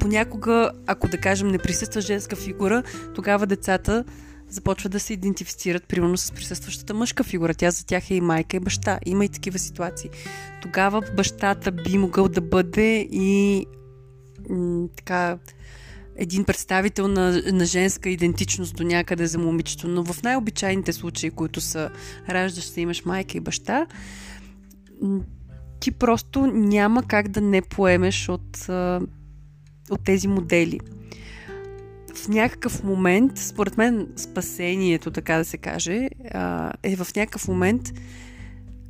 [0.00, 2.82] понякога, ако да кажем не присъства женска фигура,
[3.14, 4.04] тогава децата
[4.52, 7.54] започват да се идентифицират примерно с присъстващата мъжка фигура.
[7.54, 8.98] Тя за тях е и майка и баща.
[9.06, 10.10] Има и такива ситуации.
[10.62, 13.66] Тогава бащата би могъл да бъде и
[14.50, 15.38] м- така
[16.16, 21.60] един представител на, на женска идентичност до някъде за момичето, но в най-обичайните случаи, които
[21.60, 21.90] са
[22.28, 23.86] раждаш се, имаш майка и баща,
[25.80, 28.68] ти просто няма как да не поемеш от,
[29.90, 30.80] от тези модели.
[32.14, 36.08] В някакъв момент, според мен, спасението, така да се каже,
[36.82, 37.82] е в някакъв момент,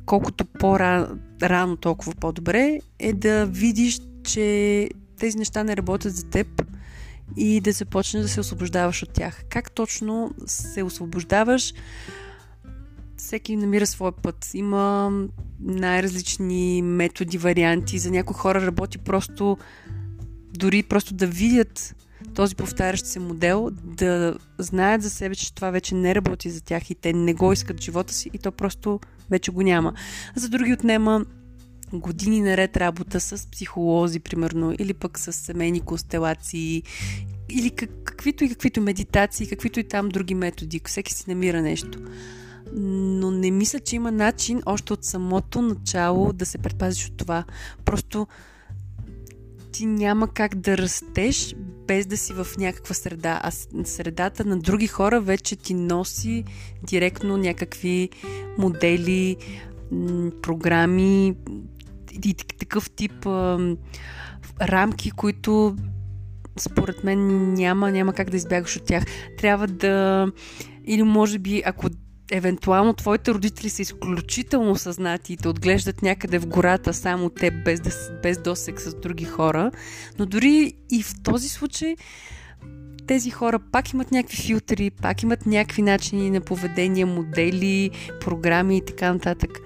[0.05, 6.47] колкото по-рано, толкова по-добре, е да видиш, че тези неща не работят за теб
[7.37, 9.43] и да започнеш да се освобождаваш от тях.
[9.49, 11.73] Как точно се освобождаваш?
[13.23, 14.49] всеки намира своя път.
[14.53, 15.11] Има
[15.59, 17.99] най-различни методи, варианти.
[17.99, 19.57] За някои хора работи просто
[20.53, 21.95] дори просто да видят
[22.33, 26.89] този повтарящ се модел, да знаят за себе, че това вече не работи за тях
[26.89, 29.93] и те не го искат в живота си и то просто вече го няма.
[30.35, 31.25] За други отнема
[31.93, 36.83] години наред работа с психолози, примерно, или пък с семейни констелации,
[37.49, 40.81] или как, каквито и каквито медитации, каквито и там други методи.
[40.85, 41.99] Всеки си намира нещо
[42.75, 47.43] но не мисля, че има начин още от самото начало да се предпазиш от това.
[47.85, 48.27] Просто
[49.71, 51.55] ти няма как да растеш
[51.87, 53.51] без да си в някаква среда, а
[53.83, 56.43] средата на други хора вече ти носи
[56.83, 58.09] директно някакви
[58.57, 59.37] модели,
[60.41, 61.35] програми
[62.25, 63.25] и такъв тип
[64.61, 65.75] рамки, които
[66.59, 69.03] според мен няма, няма как да избягаш от тях.
[69.37, 70.27] Трябва да
[70.85, 71.89] или може би, ако
[72.33, 77.81] евентуално твоите родители са изключително съзнати и те отглеждат някъде в гората само те, без,
[78.23, 79.71] без досек с други хора,
[80.19, 81.95] но дори и в този случай
[83.07, 87.91] тези хора пак имат някакви филтри, пак имат някакви начини на поведение, модели,
[88.21, 89.59] програми и така нататък.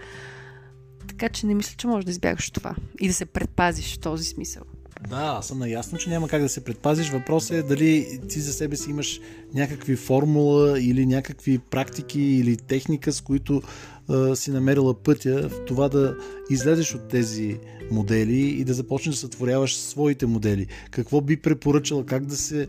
[1.08, 4.24] Така че не мисля, че можеш да избягаш това и да се предпазиш в този
[4.24, 4.64] смисъл.
[5.10, 7.10] Да, съм наясно, че няма как да се предпазиш.
[7.10, 9.20] Въпросът е дали ти за себе си имаш
[9.54, 13.62] някакви формула или някакви практики или техника, с които
[14.10, 16.16] а, си намерила пътя в това да
[16.50, 17.60] излезеш от тези
[17.92, 20.68] модели и да започнеш да сътворяваш своите модели.
[20.92, 22.68] Какво би препоръчала, как да се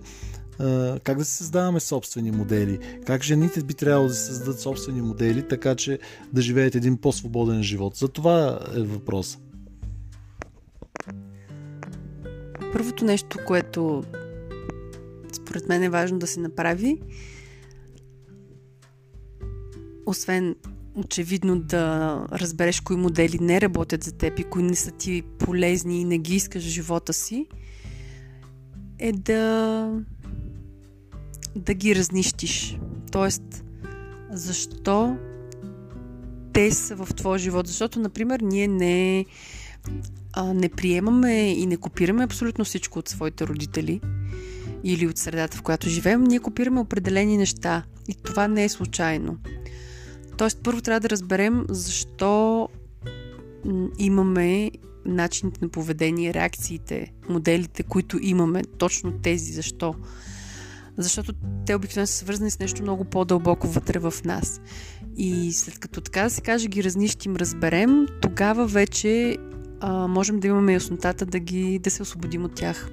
[1.05, 5.49] как да се създаваме собствени модели, как жените би трябвало да се създадат собствени модели,
[5.49, 5.99] така че
[6.33, 7.97] да живеят един по-свободен живот.
[7.97, 9.39] За това е въпрос.
[12.73, 14.05] Първото нещо, което
[15.33, 17.01] според мен е важно да се направи,
[20.07, 20.57] освен
[20.95, 26.01] очевидно да разбереш кои модели не работят за теб и кои не са ти полезни
[26.01, 27.47] и не ги искаш в живота си,
[28.99, 29.93] е да
[31.57, 32.79] да ги разнищиш.
[33.13, 33.65] Тоест,
[34.31, 35.17] защо
[36.53, 37.67] те са в твоя живот?
[37.67, 39.25] Защото, например, ние не
[40.33, 44.01] а, не приемаме и не копираме абсолютно всичко от своите родители
[44.85, 47.85] или от средата, в която живеем, ние копираме определени неща.
[48.09, 49.37] И това не е случайно.
[50.37, 52.69] Тоест, първо трябва да разберем защо
[53.99, 54.71] имаме
[55.05, 59.95] начините на поведение, реакциите, моделите, които имаме, точно тези, защо.
[60.97, 61.33] Защото
[61.67, 64.61] те обикновено са свързани с нещо много по-дълбоко вътре в нас.
[65.17, 69.37] И след като така да се каже, ги разнищим, разберем, тогава вече
[69.81, 72.91] а, можем да имаме яснотата да, ги, да се освободим от тях.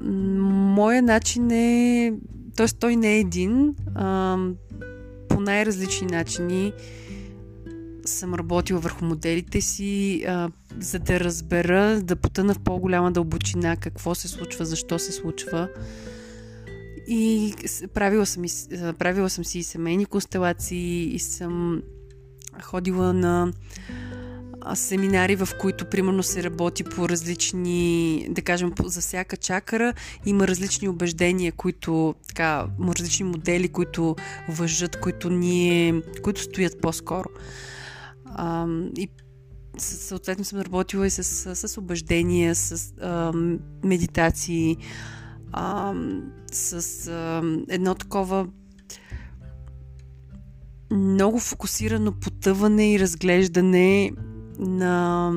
[0.00, 2.12] Моя начин е,
[2.56, 2.66] т.е.
[2.66, 3.74] той не е един.
[3.94, 4.36] А,
[5.40, 6.72] най-различни начини
[8.04, 14.14] съм работила върху моделите си, а, за да разбера, да потъна в по-голяма дълбочина какво
[14.14, 15.68] се случва, защо се случва.
[17.08, 17.54] И
[17.94, 18.44] правила съм,
[18.98, 21.82] правила съм си и семейни констелации и съм
[22.62, 23.52] ходила на
[24.74, 29.94] семинари, в които примерно се работи по различни, да кажем, за всяка чакара
[30.26, 32.66] има различни убеждения, които, така,
[32.98, 34.16] различни модели, които
[34.48, 37.28] въжат, които ние, които стоят по-скоро.
[38.24, 38.66] А,
[38.98, 39.08] и
[39.78, 41.24] съответно съм работила и с,
[41.68, 43.32] с убеждения, с а,
[43.84, 44.76] медитации,
[45.52, 45.94] а,
[46.52, 48.46] с а, едно такова
[50.90, 54.12] много фокусирано потъване и разглеждане
[54.58, 55.32] на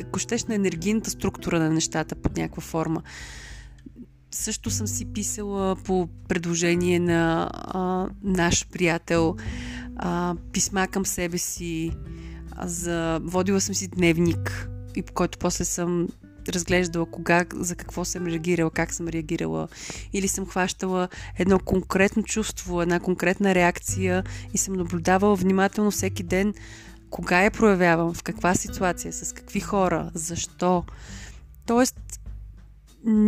[0.00, 3.02] ако щеш на енергийната структура на нещата под някаква форма.
[4.30, 9.36] Също съм си писала по предложение на а, наш приятел
[9.96, 11.90] а, писма към себе си.
[12.64, 13.20] За...
[13.22, 16.08] Водила съм си дневник, и по който после съм
[16.48, 19.68] разглеждала кога, за какво съм реагирала, как съм реагирала,
[20.12, 21.08] или съм хващала
[21.38, 24.24] едно конкретно чувство, една конкретна реакция
[24.54, 26.54] и съм наблюдавала внимателно всеки ден
[27.12, 30.84] кога я проявявам, в каква ситуация, с какви хора, защо.
[31.66, 32.20] Тоест,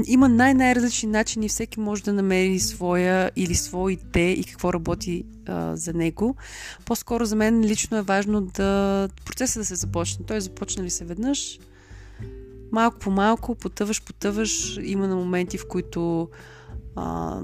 [0.06, 5.92] има най-най-различни начини, всеки може да намери своя или своите и какво работи а, за
[5.92, 6.36] него.
[6.84, 10.26] По-скоро за мен лично е важно да процесът да се започне.
[10.26, 11.58] Той започна ли се веднъж,
[12.72, 14.78] малко по малко, потъваш, потъваш.
[14.82, 16.28] Има на моменти, в които
[16.96, 17.40] а,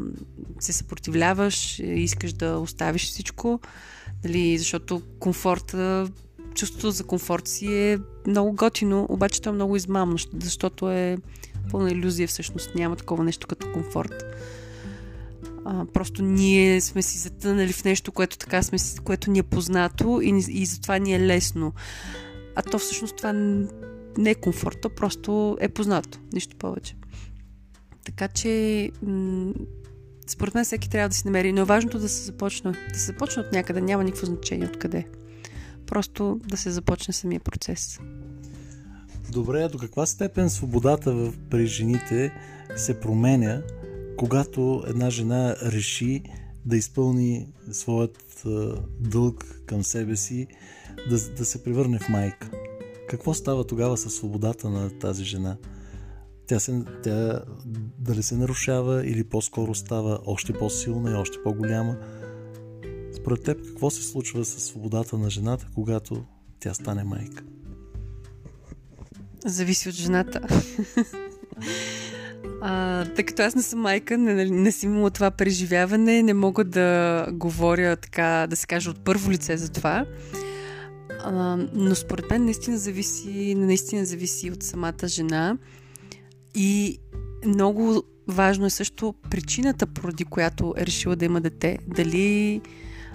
[0.60, 3.60] се съпротивляваш, искаш да оставиш всичко,
[4.24, 6.08] нали, защото комфорта
[6.54, 11.18] чувството за комфорт си е много готино, обаче то е много измамно, защото е
[11.70, 12.74] пълна иллюзия всъщност.
[12.74, 14.24] Няма такова нещо като комфорт.
[15.64, 19.42] А, просто ние сме си затънали в нещо, което така сме си, което ни е
[19.42, 21.72] познато и, и затова ни е лесно.
[22.56, 23.32] А то всъщност това
[24.18, 26.18] не е комфорт, то просто е познато.
[26.32, 26.96] Нищо повече.
[28.04, 28.90] Така че
[30.26, 32.72] според мен всеки трябва да си намери, но е важното да се започне.
[32.92, 35.06] Да се започне от някъде, няма никакво значение откъде.
[35.90, 38.00] Просто да се започне самия процес.
[39.32, 42.32] Добре, до каква степен свободата в, при жените
[42.76, 43.62] се променя,
[44.18, 46.22] когато една жена реши
[46.66, 48.42] да изпълни своят
[49.00, 50.46] дълг към себе си,
[51.08, 52.50] да, да се превърне в майка?
[53.08, 55.56] Какво става тогава със свободата на тази жена?
[56.46, 57.42] Тя, се, тя
[57.98, 61.96] дали се нарушава или по-скоро става още по-силна и още по-голяма?
[63.20, 66.24] Според теб какво се случва с свободата на жената, когато
[66.60, 67.44] тя стане майка?
[69.44, 70.40] Зависи от жената.
[72.62, 76.64] А, тъй като аз не съм майка, не, не си имала това преживяване, не мога
[76.64, 80.06] да говоря така, да се каже от първо лице за това.
[81.24, 85.58] А, но според мен наистина зависи, наистина зависи от самата жена.
[86.54, 86.98] И
[87.46, 91.78] много важно е също причината, поради която е решила да има дете.
[91.86, 92.60] Дали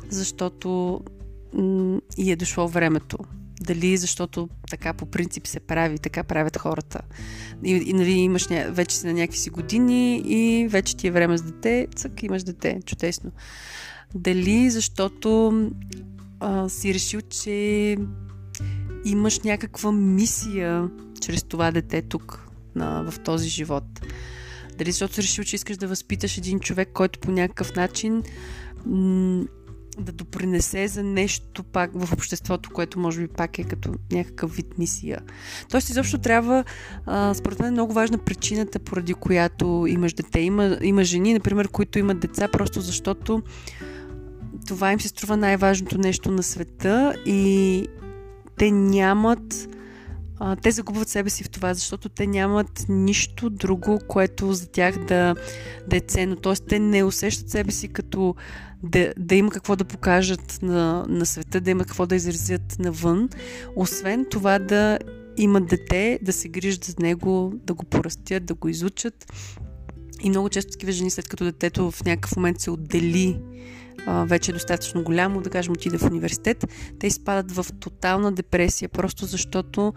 [0.09, 1.01] защото
[2.17, 3.17] и е дошло времето.
[3.61, 7.01] Дали защото така по принцип се прави, така правят хората.
[7.63, 8.65] И, и нали, имаш ня...
[8.69, 12.43] вече си на някакви си години и вече ти е време с дете, цък имаш
[12.43, 12.79] дете.
[12.85, 13.31] Чудесно.
[14.15, 15.51] Дали защото
[16.39, 17.97] а, си решил, че
[19.05, 20.89] имаш някаква мисия
[21.21, 23.83] чрез това дете тук, на, в този живот.
[24.77, 28.23] Дали защото си решил, че искаш да възпиташ един човек, който по някакъв начин
[28.85, 29.45] м-
[29.99, 34.77] да допринесе за нещо пак в обществото, което може би пак е като някакъв вид
[34.77, 35.19] мисия.
[35.69, 36.63] Тоест, изобщо трябва,
[37.33, 40.39] според мен, е много важна причината, поради която имаш дете.
[40.39, 43.41] Има, има жени, например, които имат деца, просто защото
[44.67, 47.87] това им се струва най-важното нещо на света и
[48.57, 49.67] те нямат
[50.61, 55.35] те загубват себе си в това, защото те нямат нищо друго, което за тях да,
[55.87, 56.35] да е ценно.
[56.35, 58.35] Тоест, те не усещат себе си като
[58.83, 63.29] да, да има какво да покажат на, на света, да има какво да изразят навън,
[63.75, 64.99] освен това да
[65.37, 69.33] имат дете, да се грижат за него, да го порастят, да го изучат.
[70.21, 73.39] И много често такива жени, след като детето в някакъв момент се отдели
[74.07, 76.65] вече е достатъчно голямо, да кажем отиде в университет,
[76.99, 79.93] те изпадат в тотална депресия, просто защото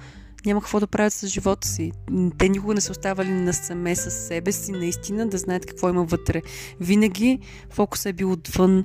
[0.47, 1.93] няма какво да правят с живота си.
[2.39, 6.43] Те никога не са оставали насаме с себе си, наистина да знаят какво има вътре.
[6.81, 7.39] Винаги
[7.71, 8.85] фокусът е бил отвън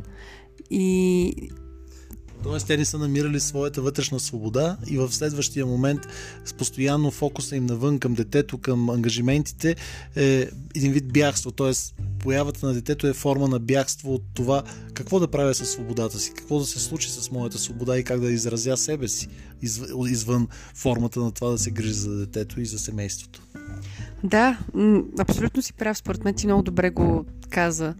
[0.69, 1.33] и
[2.43, 6.01] Тоест, те не са намирали своята вътрешна свобода и в следващия момент
[6.45, 9.75] с постоянно фокуса им навън към детето, към ангажиментите
[10.15, 11.51] е един вид бягство.
[11.51, 14.63] Тоест, появата на детето е форма на бягство от това
[14.93, 18.19] какво да правя със свободата си, какво да се случи с моята свобода и как
[18.19, 19.27] да изразя себе си
[20.07, 23.41] извън формата на това да се грижи за детето и за семейството.
[24.23, 24.59] Да,
[25.19, 25.97] абсолютно си прав.
[25.97, 27.95] Според мен ти много добре го каза.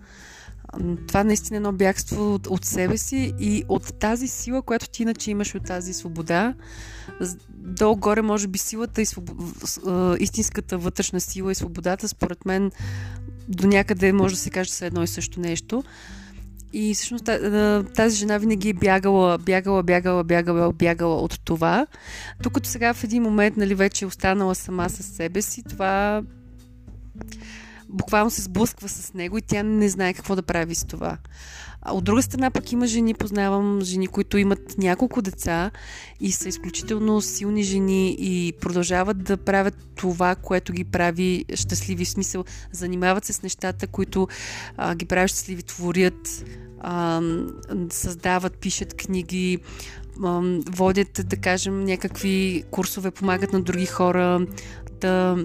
[1.07, 5.01] Това наистина е едно бягство от, от себе си и от тази сила, която ти
[5.01, 6.53] иначе имаш от тази свобода.
[7.49, 9.31] Долу-горе, може би, силата и своб...
[10.19, 12.71] истинската вътрешна сила и свободата, според мен,
[13.47, 15.83] до някъде може да се каже, че са едно и също нещо.
[16.73, 17.29] И всъщност
[17.95, 21.87] тази жена винаги е бягала, бягала, бягала, бягала, бягала от това.
[22.43, 26.23] Докато сега в един момент, нали, вече е останала сама с себе си, това
[27.93, 31.17] буквално се сблъсква с него и тя не знае какво да прави с това.
[31.81, 35.71] А от друга страна пък има жени, познавам жени, които имат няколко деца
[36.19, 42.05] и са изключително силни жени и продължават да правят това, което ги прави щастливи.
[42.05, 44.27] В смисъл, занимават се с нещата, които
[44.77, 46.45] а, ги правят щастливи, творят,
[46.79, 47.21] а,
[47.89, 49.59] създават, пишат книги,
[50.23, 54.47] а, водят, да кажем, някакви курсове, помагат на други хора
[55.01, 55.37] да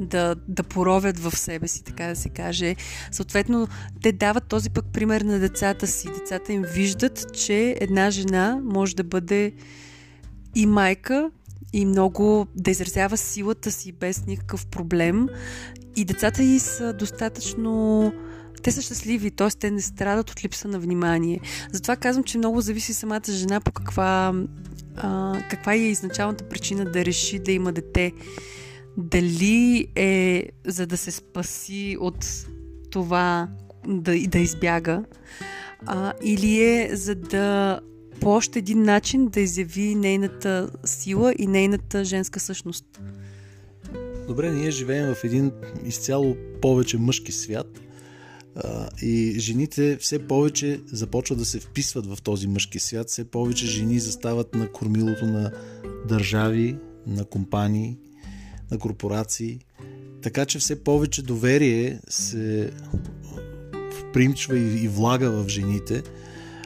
[0.00, 2.76] да, да поровят в себе си, така да се каже.
[3.12, 3.68] Съответно,
[4.02, 6.08] те дават този пък пример на децата си.
[6.18, 9.52] Децата им виждат, че една жена може да бъде
[10.54, 11.30] и майка,
[11.72, 15.28] и много да изразява силата си без никакъв проблем.
[15.96, 18.12] И децата й са достатъчно
[18.62, 19.48] те са щастливи, т.е.
[19.48, 21.40] те не страдат от липса на внимание.
[21.72, 24.34] Затова казвам, че много зависи самата жена по каква,
[24.96, 28.12] а, каква е изначалната причина да реши да има дете.
[29.00, 32.46] Дали е за да се спаси от
[32.90, 33.48] това
[33.88, 35.04] да, да избяга,
[35.86, 37.80] а, или е за да
[38.20, 43.00] по още един начин да изяви нейната сила и нейната женска същност.
[44.28, 45.52] Добре, ние живеем в един
[45.84, 47.80] изцяло повече мъжки свят
[48.56, 53.66] а, и жените все повече започват да се вписват в този мъжки свят, все повече
[53.66, 55.52] жени застават на кормилото на
[56.08, 56.76] държави,
[57.06, 57.98] на компании,
[58.70, 59.58] на корпорации.
[60.22, 62.70] Така че все повече доверие се
[63.90, 66.02] впримчва и, и влага в жените,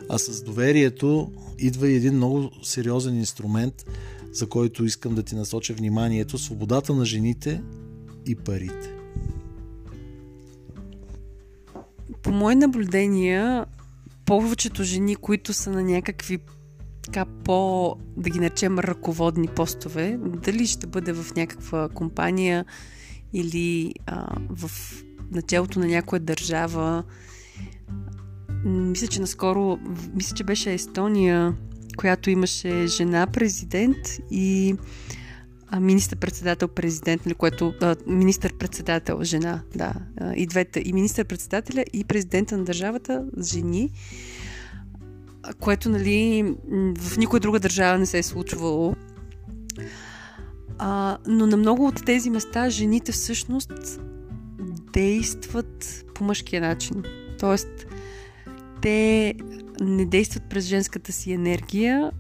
[0.09, 3.85] а с доверието идва и един много сериозен инструмент,
[4.33, 7.63] за който искам да ти насоча вниманието свободата на жените
[8.27, 8.95] и парите.
[12.23, 13.67] По мои наблюдения,
[14.27, 16.39] повечето жени, които са на някакви
[17.15, 22.65] така по, да ги наречем, ръководни постове, дали ще бъде в някаква компания
[23.33, 24.71] или а, в
[25.33, 27.05] началото на някоя държава.
[28.65, 29.79] Мисля, че наскоро,
[30.15, 31.55] мисля, че беше Естония,
[31.97, 33.97] която имаше жена президент
[34.31, 34.77] и
[35.81, 37.75] министър-председател президент, нали, което
[38.07, 39.93] министър-председател жена, да,
[40.37, 43.91] и двете, и министър-председателя и президента на държавата жени
[45.61, 46.55] което нали,
[46.99, 48.95] в никоя друга държава не се е случвало.
[50.79, 54.01] А, но на много от тези места жените всъщност
[54.93, 57.03] действат по мъжкия начин.
[57.39, 57.87] Тоест,
[58.83, 59.35] те
[59.81, 62.13] не действат през женската си енергия,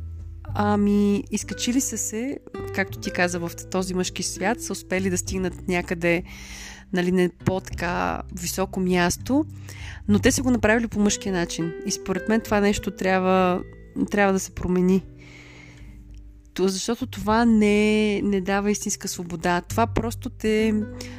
[0.55, 2.39] ами изкачили са се,
[2.75, 6.22] както ти каза, в този мъжки свят, са успели да стигнат някъде
[6.95, 9.45] нали, не по-така високо място,
[10.09, 11.72] но те са го направили по мъжкия начин.
[11.86, 13.62] И според мен това нещо трябва,
[14.11, 15.03] трябва да се промени.
[16.61, 19.61] Защото това не, не дава истинска свобода.
[19.61, 20.74] Това просто те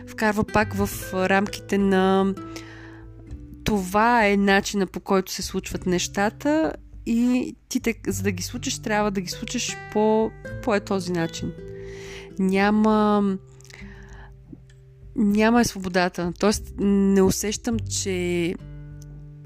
[0.08, 2.34] вкарва пак в рамките на
[3.64, 6.74] това е начина по който се случват нещата
[7.06, 10.32] и ти, те, за да ги случиш, трябва да ги случиш по,
[10.64, 11.52] по е този начин.
[12.40, 13.24] Няма
[15.16, 16.34] няма е свободата.
[16.40, 18.56] Тоест, не усещам, че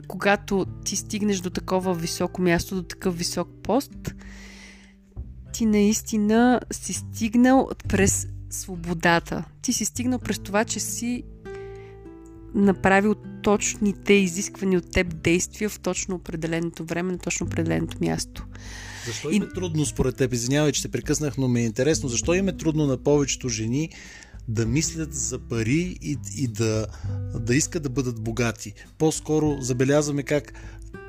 [0.08, 4.14] когато ти стигнеш до такова високо място, до такъв висок пост,
[5.54, 9.44] ти наистина си стигнал през свободата.
[9.62, 11.24] Ти си стигнал през това, че си
[12.56, 18.46] направил точните изисквани от теб действия в точно определеното време, на точно определеното място.
[19.06, 20.34] Защо им е трудно според теб?
[20.34, 22.10] Извинявай, че те прекъснах, но ми е интересно.
[22.10, 23.90] Защо им е трудно на повечето жени
[24.50, 26.88] да мислят за пари и, и да,
[27.40, 28.74] да искат да бъдат богати.
[28.98, 30.54] По-скоро забелязваме как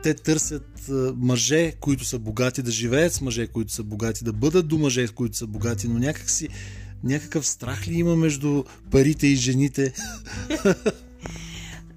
[0.03, 4.68] те търсят мъже, които са богати, да живеят с мъже, които са богати, да бъдат
[4.68, 6.49] до мъже, които са богати, но някакси
[7.05, 9.93] някакъв страх ли има между парите и жените?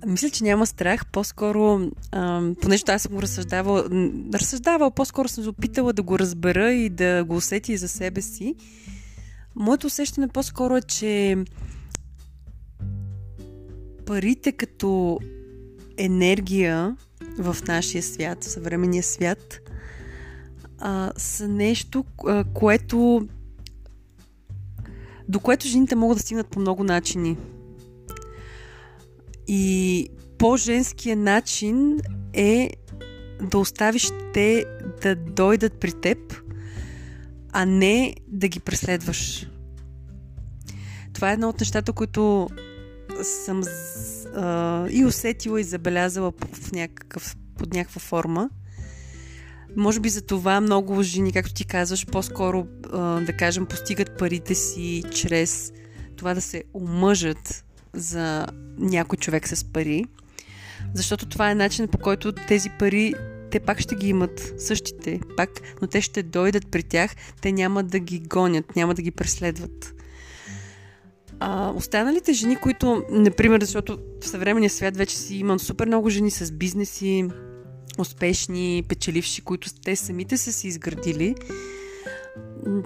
[0.07, 1.05] Мисля, че няма страх.
[1.05, 3.85] По-скоро, а, понеже аз съм го разсъждавала,
[4.33, 8.55] разсъждавала, по-скоро съм се опитала да го разбера и да го усети за себе си.
[9.55, 11.37] Моето усещане по-скоро е, че
[14.05, 15.19] парите като
[15.97, 16.97] енергия
[17.37, 19.59] в нашия свят, в съвременния свят,
[20.79, 22.05] а, са нещо,
[22.53, 23.27] което
[25.29, 27.37] до което жените могат да стигнат по много начини.
[29.47, 31.99] И по-женския начин
[32.33, 32.69] е
[33.41, 34.65] да оставиш те
[35.01, 36.42] да дойдат при теб,
[37.53, 39.47] а не да ги преследваш.
[41.13, 42.49] Това е едно от нещата, които
[43.23, 43.61] съм
[44.35, 48.49] а, и усетила и забелязала в някакъв, под някаква форма.
[49.75, 54.55] Може би за това много жени, както ти казваш, по-скоро, а, да кажем, постигат парите
[54.55, 55.71] си чрез
[56.15, 58.47] това да се омъжат за
[58.77, 60.05] някой човек с пари.
[60.93, 63.13] Защото това е начинът по който тези пари
[63.53, 65.49] те пак ще ги имат същите, пак,
[65.81, 69.93] но те ще дойдат при тях, те няма да ги гонят, няма да ги преследват.
[71.39, 76.31] А, останалите жени, които, например, защото в съвременния свят вече си имам супер много жени
[76.31, 77.25] с бизнеси,
[77.97, 81.35] успешни, печеливши, които те самите са си изградили.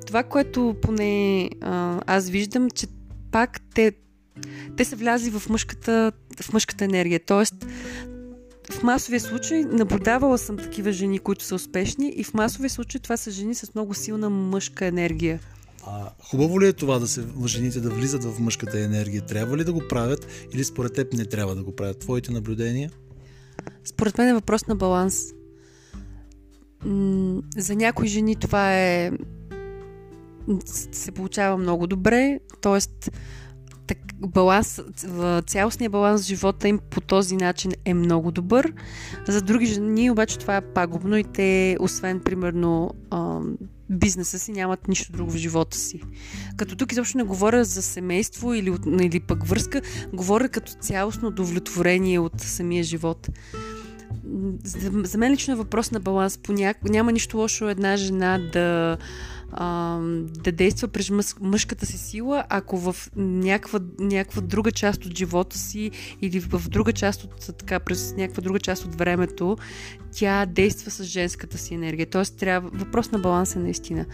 [0.07, 2.87] Това, което поне а, аз виждам, че
[3.31, 3.91] пак те,
[4.77, 6.11] те са влязли в мъжката,
[6.41, 7.19] в мъжката енергия.
[7.25, 7.55] Тоест,
[8.71, 13.17] в масовия случай наблюдавала съм такива жени, които са успешни и в масовия случай това
[13.17, 15.39] са жени с много силна мъжка енергия.
[15.85, 19.21] А хубаво ли е това да се жените да влизат в мъжката енергия?
[19.21, 21.99] Трябва ли да го правят или според теб не трябва да го правят?
[21.99, 22.91] Твоите наблюдения?
[23.83, 25.23] Според мен е въпрос на баланс.
[27.57, 29.11] За някои жени това е
[30.91, 33.11] се получава много добре, т.е.
[34.19, 34.81] баланс,
[35.47, 38.73] цялостният баланс в живота им по този начин е много добър.
[39.27, 42.91] За други жени обаче това е пагубно и те, освен примерно
[43.89, 46.01] бизнеса си, нямат нищо друго в живота си.
[46.57, 49.81] Като тук изобщо не говоря за семейство или, или пък връзка,
[50.13, 53.29] говоря като цялостно удовлетворение от самия живот.
[54.63, 56.37] За, за мен лично е въпрос на баланс.
[56.37, 56.77] Поняк...
[56.83, 58.97] Няма нищо лошо една жена да
[59.51, 59.99] а,
[60.43, 65.57] да действа през мъж, мъжката си сила, ако в някаква, някаква друга част от живота
[65.57, 65.91] си
[66.21, 69.57] или в друга част от, така, през някаква друга част от времето
[70.11, 72.05] тя действа с женската си енергия.
[72.05, 74.05] Тоест, трябва, въпрос на баланс е наистина.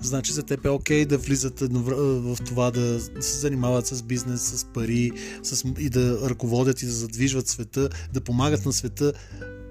[0.00, 4.64] Значи за теб е окей да влизат в това да се занимават с бизнес, с
[4.64, 5.12] пари
[5.42, 9.12] с, и да ръководят и да задвижват света, да помагат на света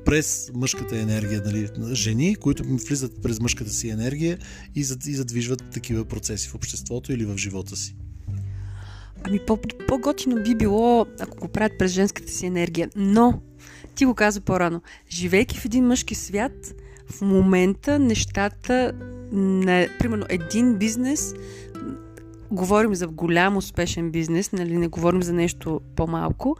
[0.05, 4.37] през мъжката енергия, нали, жени, които влизат през мъжката си енергия
[4.75, 7.95] и, и задвижват такива процеси в обществото или в живота си.
[9.23, 12.89] Ами по- по-готино би било, ако го правят през женската си енергия.
[12.95, 13.41] Но,
[13.95, 16.73] ти го каза по-рано, живейки в един мъжки свят,
[17.09, 18.93] в момента нещата
[19.31, 21.33] на, примерно, един бизнес,
[22.51, 26.57] говорим за голям успешен бизнес, нали, не говорим за нещо по-малко,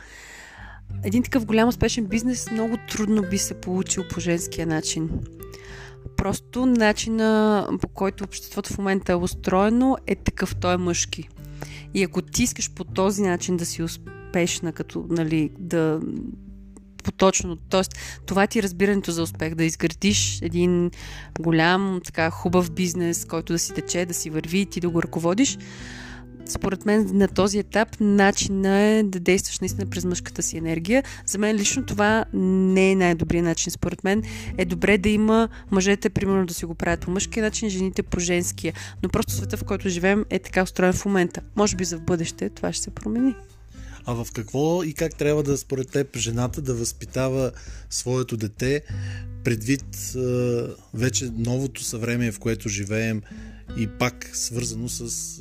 [1.04, 5.10] един такъв голям успешен бизнес много трудно би се получил по женския начин.
[6.18, 11.30] Просто начина по който обществото в момента е устроено е такъв, той е мъжки.
[11.94, 16.00] И ако ти искаш по този начин да си успешна, като нали, да
[17.04, 17.82] поточно, т.е.
[18.26, 20.92] това ти е разбирането за успех, да изградиш един
[21.40, 25.04] голям, така хубав бизнес, който да си тече, да си върви и ти да го
[25.04, 25.58] ръководиш,
[26.48, 31.04] според мен на този етап начина е да действаш наистина през мъжката си енергия.
[31.26, 33.72] За мен лично това не е най-добрият начин.
[33.72, 34.24] Според мен
[34.58, 38.20] е добре да има мъжете, примерно, да си го правят по мъжкия начин, жените по
[38.20, 38.74] женския.
[39.04, 41.42] Но просто света, в който живеем, е така устроен в момента.
[41.56, 43.36] Може би за в бъдеще това ще се промени.
[44.06, 47.52] А в какво и как трябва да, според теб, жената да възпитава
[47.90, 48.82] своето дете,
[49.44, 50.16] предвид
[50.94, 53.22] вече новото съвремие, в което живеем,
[53.78, 55.38] и пак свързано с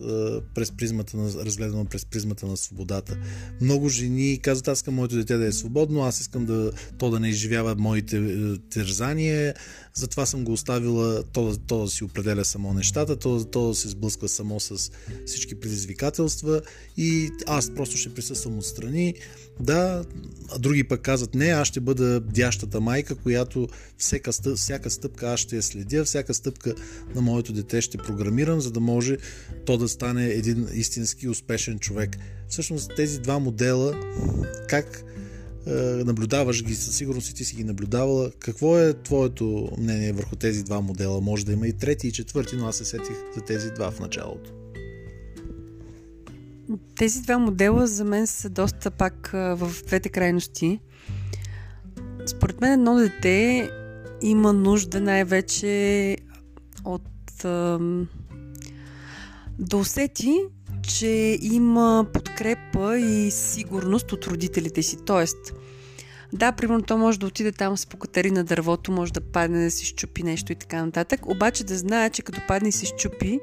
[0.54, 3.18] през призмата на, разгледано през призмата на свободата.
[3.60, 7.20] Много жени казват, аз искам моето дете да е свободно, аз искам да, то да
[7.20, 9.54] не изживява моите е, терзания,
[9.94, 13.88] затова съм го оставила то, то да си определя само нещата, то, то да се
[13.88, 14.90] сблъсква само с
[15.26, 16.60] всички предизвикателства
[16.96, 19.14] и аз просто ще присъствам отстрани.
[19.60, 20.04] Да,
[20.54, 25.32] а други пък казват, не, аз ще бъда дящата майка, която всяка, стъп, всяка стъпка
[25.32, 26.74] аз ще я следя, всяка стъпка
[27.14, 29.16] на моето дете ще програмирам, за да може
[29.66, 32.16] то да стане един истински успешен човек.
[32.48, 33.94] Всъщност тези два модела,
[34.68, 35.04] как
[35.66, 35.70] е,
[36.04, 38.30] наблюдаваш ги, със сигурност и ти си ги наблюдавала.
[38.38, 41.20] Какво е твоето мнение върху тези два модела?
[41.20, 44.00] Може да има и трети и четвърти, но аз се сетих за тези два в
[44.00, 44.61] началото.
[46.96, 50.80] Тези два модела за мен са доста пак в двете крайности.
[52.26, 53.70] Според мен едно дете
[54.22, 56.16] има нужда най-вече
[56.84, 57.02] от
[59.58, 60.38] да усети,
[60.82, 64.96] че има подкрепа и сигурност от родителите си.
[65.04, 65.52] Тоест,
[66.32, 69.70] да, примерно то може да отиде там с покатери на дървото, може да падне да
[69.70, 71.26] си щупи нещо и така нататък.
[71.26, 73.40] Обаче да знае, че като падне и се щупи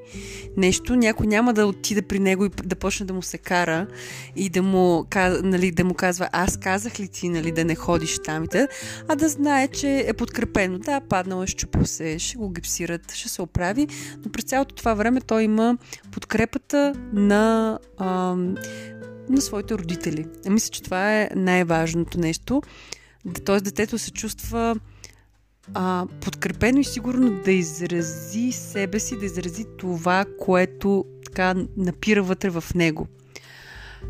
[0.58, 3.88] нещо, някой няма да отиде при него и да почне да му се кара
[4.36, 5.06] и да му,
[5.44, 8.68] нали, да му казва аз казах ли ти нали, да не ходиш там и да,
[9.08, 10.80] а да знае, че е подкрепено.
[10.80, 13.88] Да, паднал е, щупил се, ще го гипсират, ще се оправи,
[14.26, 15.78] но през цялото това време той има
[16.12, 18.56] подкрепата на ам,
[19.30, 20.26] на своите родители.
[20.50, 22.62] Мисля, че това е най-важното нещо.
[23.46, 24.76] Тоест, детето се чувства
[25.74, 32.50] а, подкрепено и сигурно да изрази себе си, да изрази това, което така напира вътре
[32.50, 33.08] в него.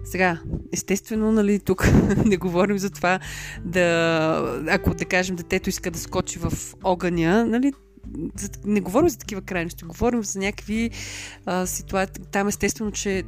[0.04, 0.40] Сега,
[0.74, 1.88] естествено, нали, тук
[2.26, 3.20] не говорим за това
[3.66, 6.54] да, ако да кажем, детето иска да скочи в
[6.84, 7.74] огъня, нали,
[8.66, 10.90] не говорим за такива крайности, говорим за някакви
[11.46, 12.24] а, ситуации.
[12.32, 13.24] Там естествено, че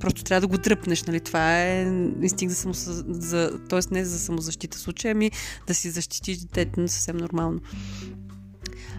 [0.00, 1.20] просто трябва да го дръпнеш, нали?
[1.20, 1.82] Това е
[2.22, 2.74] инстинкт за, само,
[3.08, 3.80] за т.е.
[3.90, 5.30] не за самозащита случая, ами
[5.66, 7.60] да си защитиш детето съвсем нормално.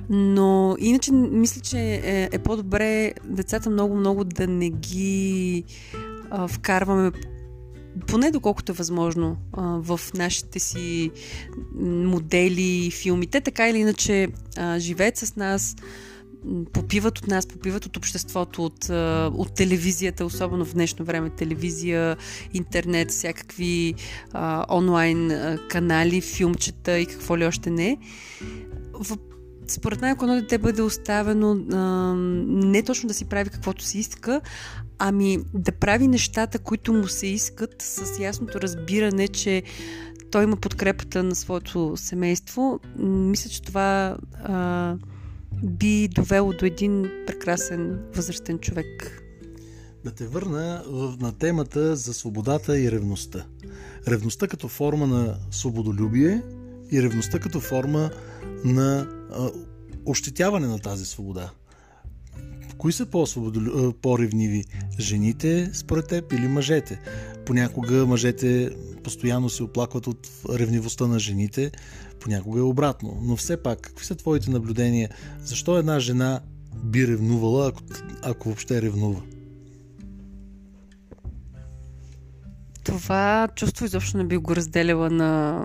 [0.09, 5.63] Но иначе мисля, че е, е по-добре децата много-много да не ги
[6.29, 7.11] а, вкарваме
[8.07, 11.11] поне доколкото е възможно а, в нашите си
[11.83, 13.27] модели, филми.
[13.27, 14.27] Те така или иначе
[14.57, 15.75] а, живеят с нас,
[16.73, 18.89] попиват от нас, попиват от обществото, от,
[19.33, 22.17] от телевизията, особено в днешно време телевизия,
[22.53, 23.93] интернет, всякакви
[24.31, 25.31] а, онлайн
[25.69, 27.97] канали, филмчета и какво ли още не.
[28.93, 29.17] В,
[29.67, 32.13] според мен, ако едно дете бъде оставено а,
[32.47, 34.41] не точно да си прави каквото си иска,
[34.99, 39.63] ами да прави нещата, които му се искат с ясното разбиране, че
[40.31, 44.95] той има подкрепата на своето семейство, мисля, че това а,
[45.63, 49.23] би довело до един прекрасен възрастен човек.
[50.03, 50.83] Да те върна
[51.19, 53.45] на темата за свободата и ревността.
[54.07, 56.41] Ревността като форма на свободолюбие
[56.91, 58.09] и ревността като форма
[58.63, 59.49] на а,
[60.05, 61.51] ощетяване на тази свобода.
[62.77, 63.05] Кои са
[64.01, 64.63] по-ревниви?
[64.99, 66.99] Жените, според теб, или мъжете?
[67.47, 68.71] Понякога мъжете
[69.03, 71.71] постоянно се оплакват от ревнивостта на жените,
[72.19, 73.17] понякога е обратно.
[73.21, 75.09] Но все пак, какви са твоите наблюдения?
[75.39, 76.41] Защо една жена
[76.83, 77.81] би ревнувала, ако,
[78.23, 79.21] ако въобще ревнува?
[82.83, 85.61] Това чувство изобщо не би го разделяла на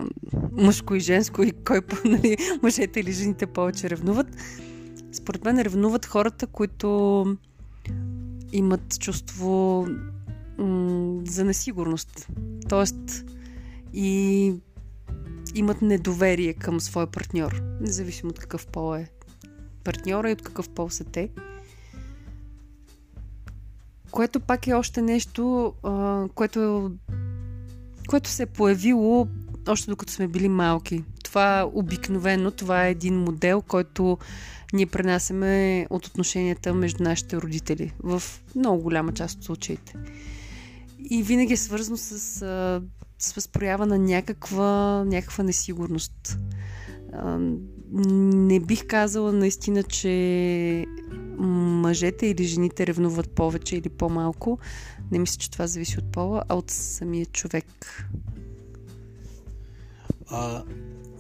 [0.52, 4.26] мъжко и женско и кой нали, мъжете или жените повече ревнуват.
[5.12, 7.24] Според мен ревнуват хората, които
[8.52, 9.86] имат чувство
[11.26, 12.28] за несигурност.
[12.68, 13.24] Тоест
[13.92, 14.54] и
[15.54, 19.10] имат недоверие към своя партньор, независимо от какъв пол е
[19.84, 21.30] партньора и от какъв пол са те.
[24.10, 25.74] Което пак е още нещо,
[26.34, 26.92] което,
[28.08, 29.28] което се е появило
[29.68, 31.04] още докато сме били малки.
[31.24, 34.18] Това обикновено, това е един модел, който
[34.72, 38.22] ние пренасяме от отношенията между нашите родители в
[38.56, 39.94] много голяма част от случаите.
[41.10, 42.42] И винаги е свързано с
[43.22, 46.38] с проява на някаква, някаква несигурност.
[47.92, 50.86] Не бих казала наистина, че
[51.38, 54.58] мъжете или жените ревнуват повече или по-малко.
[55.10, 57.64] Не мисля, че това зависи от пола, а от самия човек.
[60.26, 60.62] А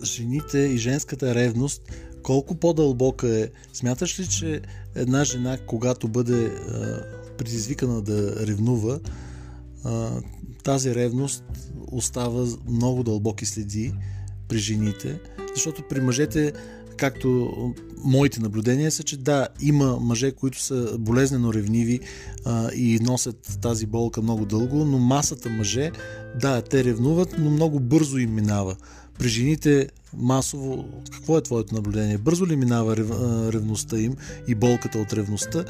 [0.04, 1.82] жените и женската ревност,
[2.22, 3.48] колко по-дълбока е?
[3.72, 4.60] Смяташ ли, че
[4.94, 7.04] една жена, когато бъде а,
[7.38, 9.00] предизвикана да ревнува,
[10.64, 11.44] тази ревност
[11.92, 13.92] остава много дълбоки следи
[14.48, 15.20] при жените,
[15.54, 16.52] защото при мъжете,
[16.96, 17.50] както
[18.04, 22.00] моите наблюдения са, че да, има мъже, които са болезнено ревниви
[22.44, 25.90] а, и носят тази болка много дълго, но масата мъже,
[26.40, 28.76] да, те ревнуват, но много бързо им минава.
[29.22, 32.18] При жените масово, какво е твоето наблюдение?
[32.18, 33.10] Бързо ли минава рев,
[33.52, 34.16] ревността им
[34.48, 35.64] и болката от ревността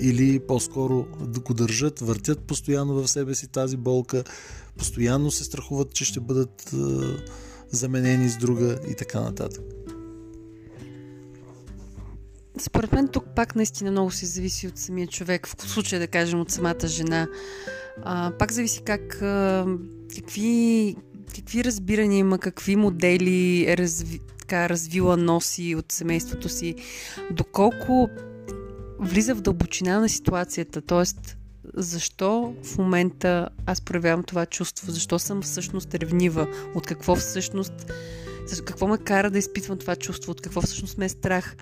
[0.00, 4.24] или по-скоро да го държат, въртят постоянно в себе си тази болка,
[4.78, 6.74] постоянно се страхуват, че ще бъдат
[7.70, 9.64] заменени с друга и така нататък.
[12.58, 16.40] Според мен тук пак наистина много се зависи от самия човек, в случая да кажем
[16.40, 17.28] от самата жена.
[18.02, 19.66] А, пак зависи как, а,
[20.16, 20.96] какви,
[21.34, 26.74] какви разбирания има, какви модели е разви, така, развила носи от семейството си,
[27.30, 28.08] доколко
[28.98, 31.04] влиза в дълбочина на ситуацията, т.е.
[31.74, 37.92] защо в момента аз проявявам това чувство, защо съм всъщност ревнива, от какво всъщност,
[38.64, 41.56] какво ме кара да изпитвам това чувство, от какво всъщност ме е страх,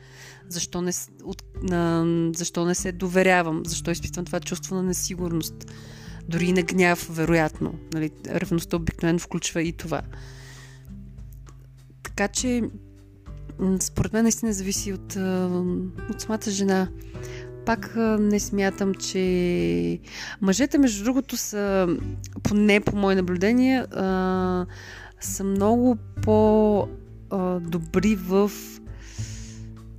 [0.48, 0.92] защо не,
[1.24, 2.04] от, на,
[2.36, 5.54] защо не се доверявам, защо изпитвам това чувство на несигурност,
[6.28, 7.74] дори и на гняв, вероятно.
[7.94, 10.02] Нали, ревността обикновено включва и това.
[12.02, 12.62] Така че,
[13.80, 15.16] според мен наистина зависи от,
[16.10, 16.88] от самата жена.
[17.66, 20.00] Пак не смятам, че
[20.40, 21.96] мъжете, между другото, са,
[22.42, 23.84] поне по мое наблюдение,
[25.20, 28.50] са много по-добри в,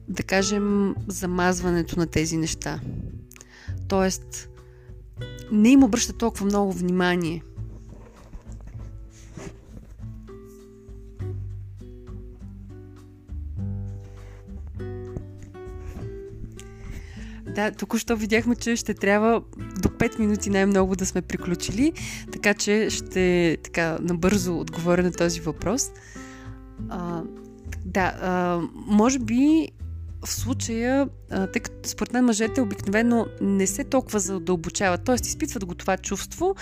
[0.07, 2.79] да кажем, замазването на тези неща.
[3.87, 4.49] Тоест,
[5.51, 7.43] не им обръща толкова много внимание–
[17.55, 19.41] Да, току-що видяхме, че ще трябва
[19.81, 21.93] до 5 минути най-много да сме приключили,
[22.31, 25.91] така че ще така набързо отговоря на този въпрос.
[26.89, 27.23] А,
[27.85, 29.69] да, а, може би
[30.25, 35.15] в случая, тъй като според мен мъжете обикновено не се толкова задълбочават, т.е.
[35.15, 36.55] изпитват го това чувство,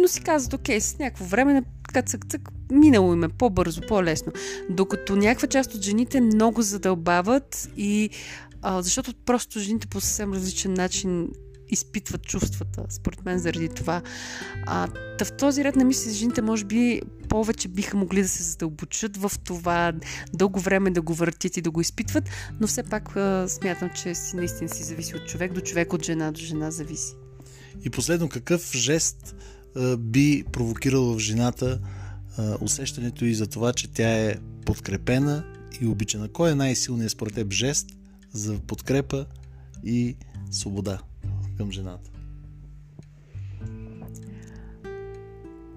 [0.00, 4.32] но си казват, окей, с някакво време, така цък-цък, минало им е по-бързо, по-лесно.
[4.70, 8.10] Докато някаква част от жените много задълбават и
[8.62, 11.28] а, защото просто жените по съвсем различен начин
[11.70, 14.02] изпитват чувствата, според мен, заради това.
[14.66, 14.88] А,
[15.18, 19.16] та в този ред на мисли, жените може би повече биха могли да се задълбочат
[19.16, 19.92] в това
[20.34, 22.24] дълго време да го въртят и да го изпитват,
[22.60, 26.04] но все пак а, смятам, че си наистина си зависи от човек до човек, от
[26.04, 27.14] жена до жена зависи.
[27.84, 29.34] И последно, какъв жест
[29.76, 31.80] а, би провокирал в жената
[32.38, 35.44] а, усещането и за това, че тя е подкрепена
[35.80, 36.28] и обичана?
[36.28, 37.86] Кой е най-силният според теб жест,
[38.32, 39.26] за подкрепа
[39.84, 40.16] и
[40.50, 40.98] свобода
[41.58, 42.10] към жената.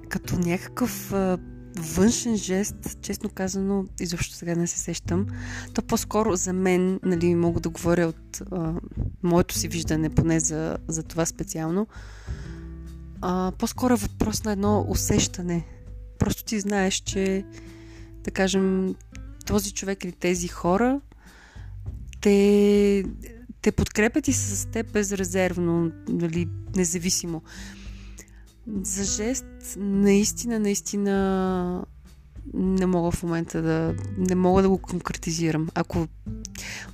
[0.10, 1.14] Като някакъв
[1.76, 5.28] външен жест, честно казано, изобщо сега не се сещам,
[5.74, 8.74] то по-скоро за мен, нали, мога да говоря от а,
[9.24, 11.88] моето си виждане, поне за, за това специално,
[13.22, 15.66] а, по-скоро е въпрос на едно усещане.
[16.20, 17.46] Просто ти знаеш, че,
[18.24, 18.96] да кажем,
[19.46, 21.02] този човек или тези хора
[22.22, 23.04] те,
[23.62, 27.42] те подкрепят и с теб безрезервно, нали, независимо.
[28.84, 29.46] За жест,
[29.78, 31.86] наистина, наистина
[32.54, 33.96] не мога в момента да...
[34.18, 35.70] Не мога да го конкретизирам.
[35.76, 36.08] Ако...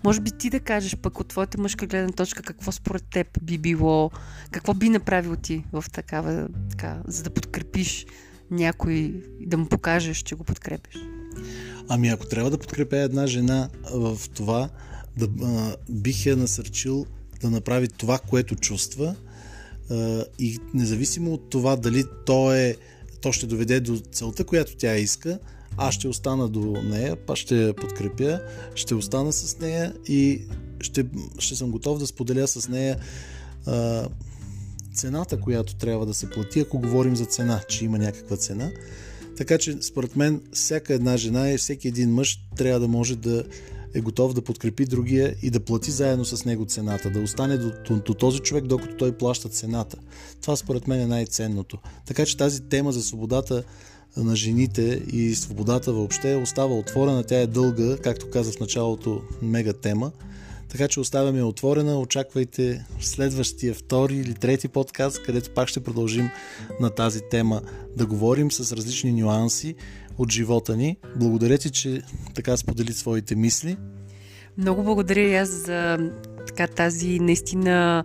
[0.04, 3.58] Може би ти да кажеш пък от твоята мъжка гледна точка какво според теб би
[3.58, 4.12] било,
[4.52, 8.06] какво би направил ти в такава, така, за да подкрепиш
[8.52, 8.94] някой
[9.40, 10.96] и да му покажеш, че го подкрепиш.
[11.90, 14.70] Ами ако трябва да подкрепя една жена в това,
[15.18, 17.06] да, а, бих я насърчил
[17.42, 19.16] да направи това, което чувства
[19.90, 22.76] а, и независимо от това дали то, е,
[23.22, 25.40] то ще доведе до целта, която тя иска,
[25.78, 28.42] аз ще остана до нея, па ще я подкрепя,
[28.76, 30.42] ще остана с нея и
[30.80, 31.06] ще,
[31.40, 32.98] ще съм готов да споделя с нея
[33.66, 34.08] а,
[34.94, 38.72] цената, която трябва да се плати, ако говорим за цена, че има някаква цена.
[39.38, 43.44] Така че, според мен, всяка една жена и всеки един мъж трябва да може да
[43.94, 47.72] е готов да подкрепи другия и да плати заедно с него цената, да остане до,
[47.88, 49.98] до, до този човек, докато той плаща цената.
[50.42, 51.78] Това според мен е най-ценното.
[52.06, 53.64] Така че тази тема за свободата
[54.18, 57.24] на жените и свободата въобще остава отворена.
[57.24, 60.12] Тя е дълга, както казах в началото, мега тема.
[60.70, 62.00] Така че оставяме отворена.
[62.00, 66.30] Очаквайте следващия втори или трети подкаст, където пак ще продължим
[66.80, 67.62] на тази тема
[67.98, 69.76] да говорим с различни нюанси
[70.18, 70.98] от живота ни.
[71.16, 72.02] Благодаря ти, че
[72.34, 73.78] така сподели своите мисли.
[74.58, 75.98] Много благодаря и аз за
[76.48, 78.04] така, тази наистина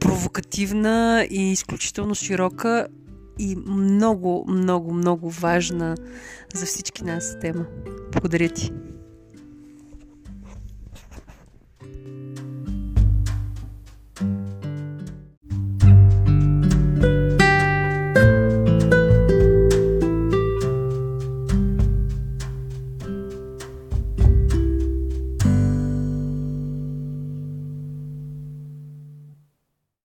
[0.00, 2.86] провокативна и изключително широка
[3.38, 5.96] и много, много, много важна
[6.54, 7.66] за всички нас тема.
[8.12, 8.70] Благодаря ти.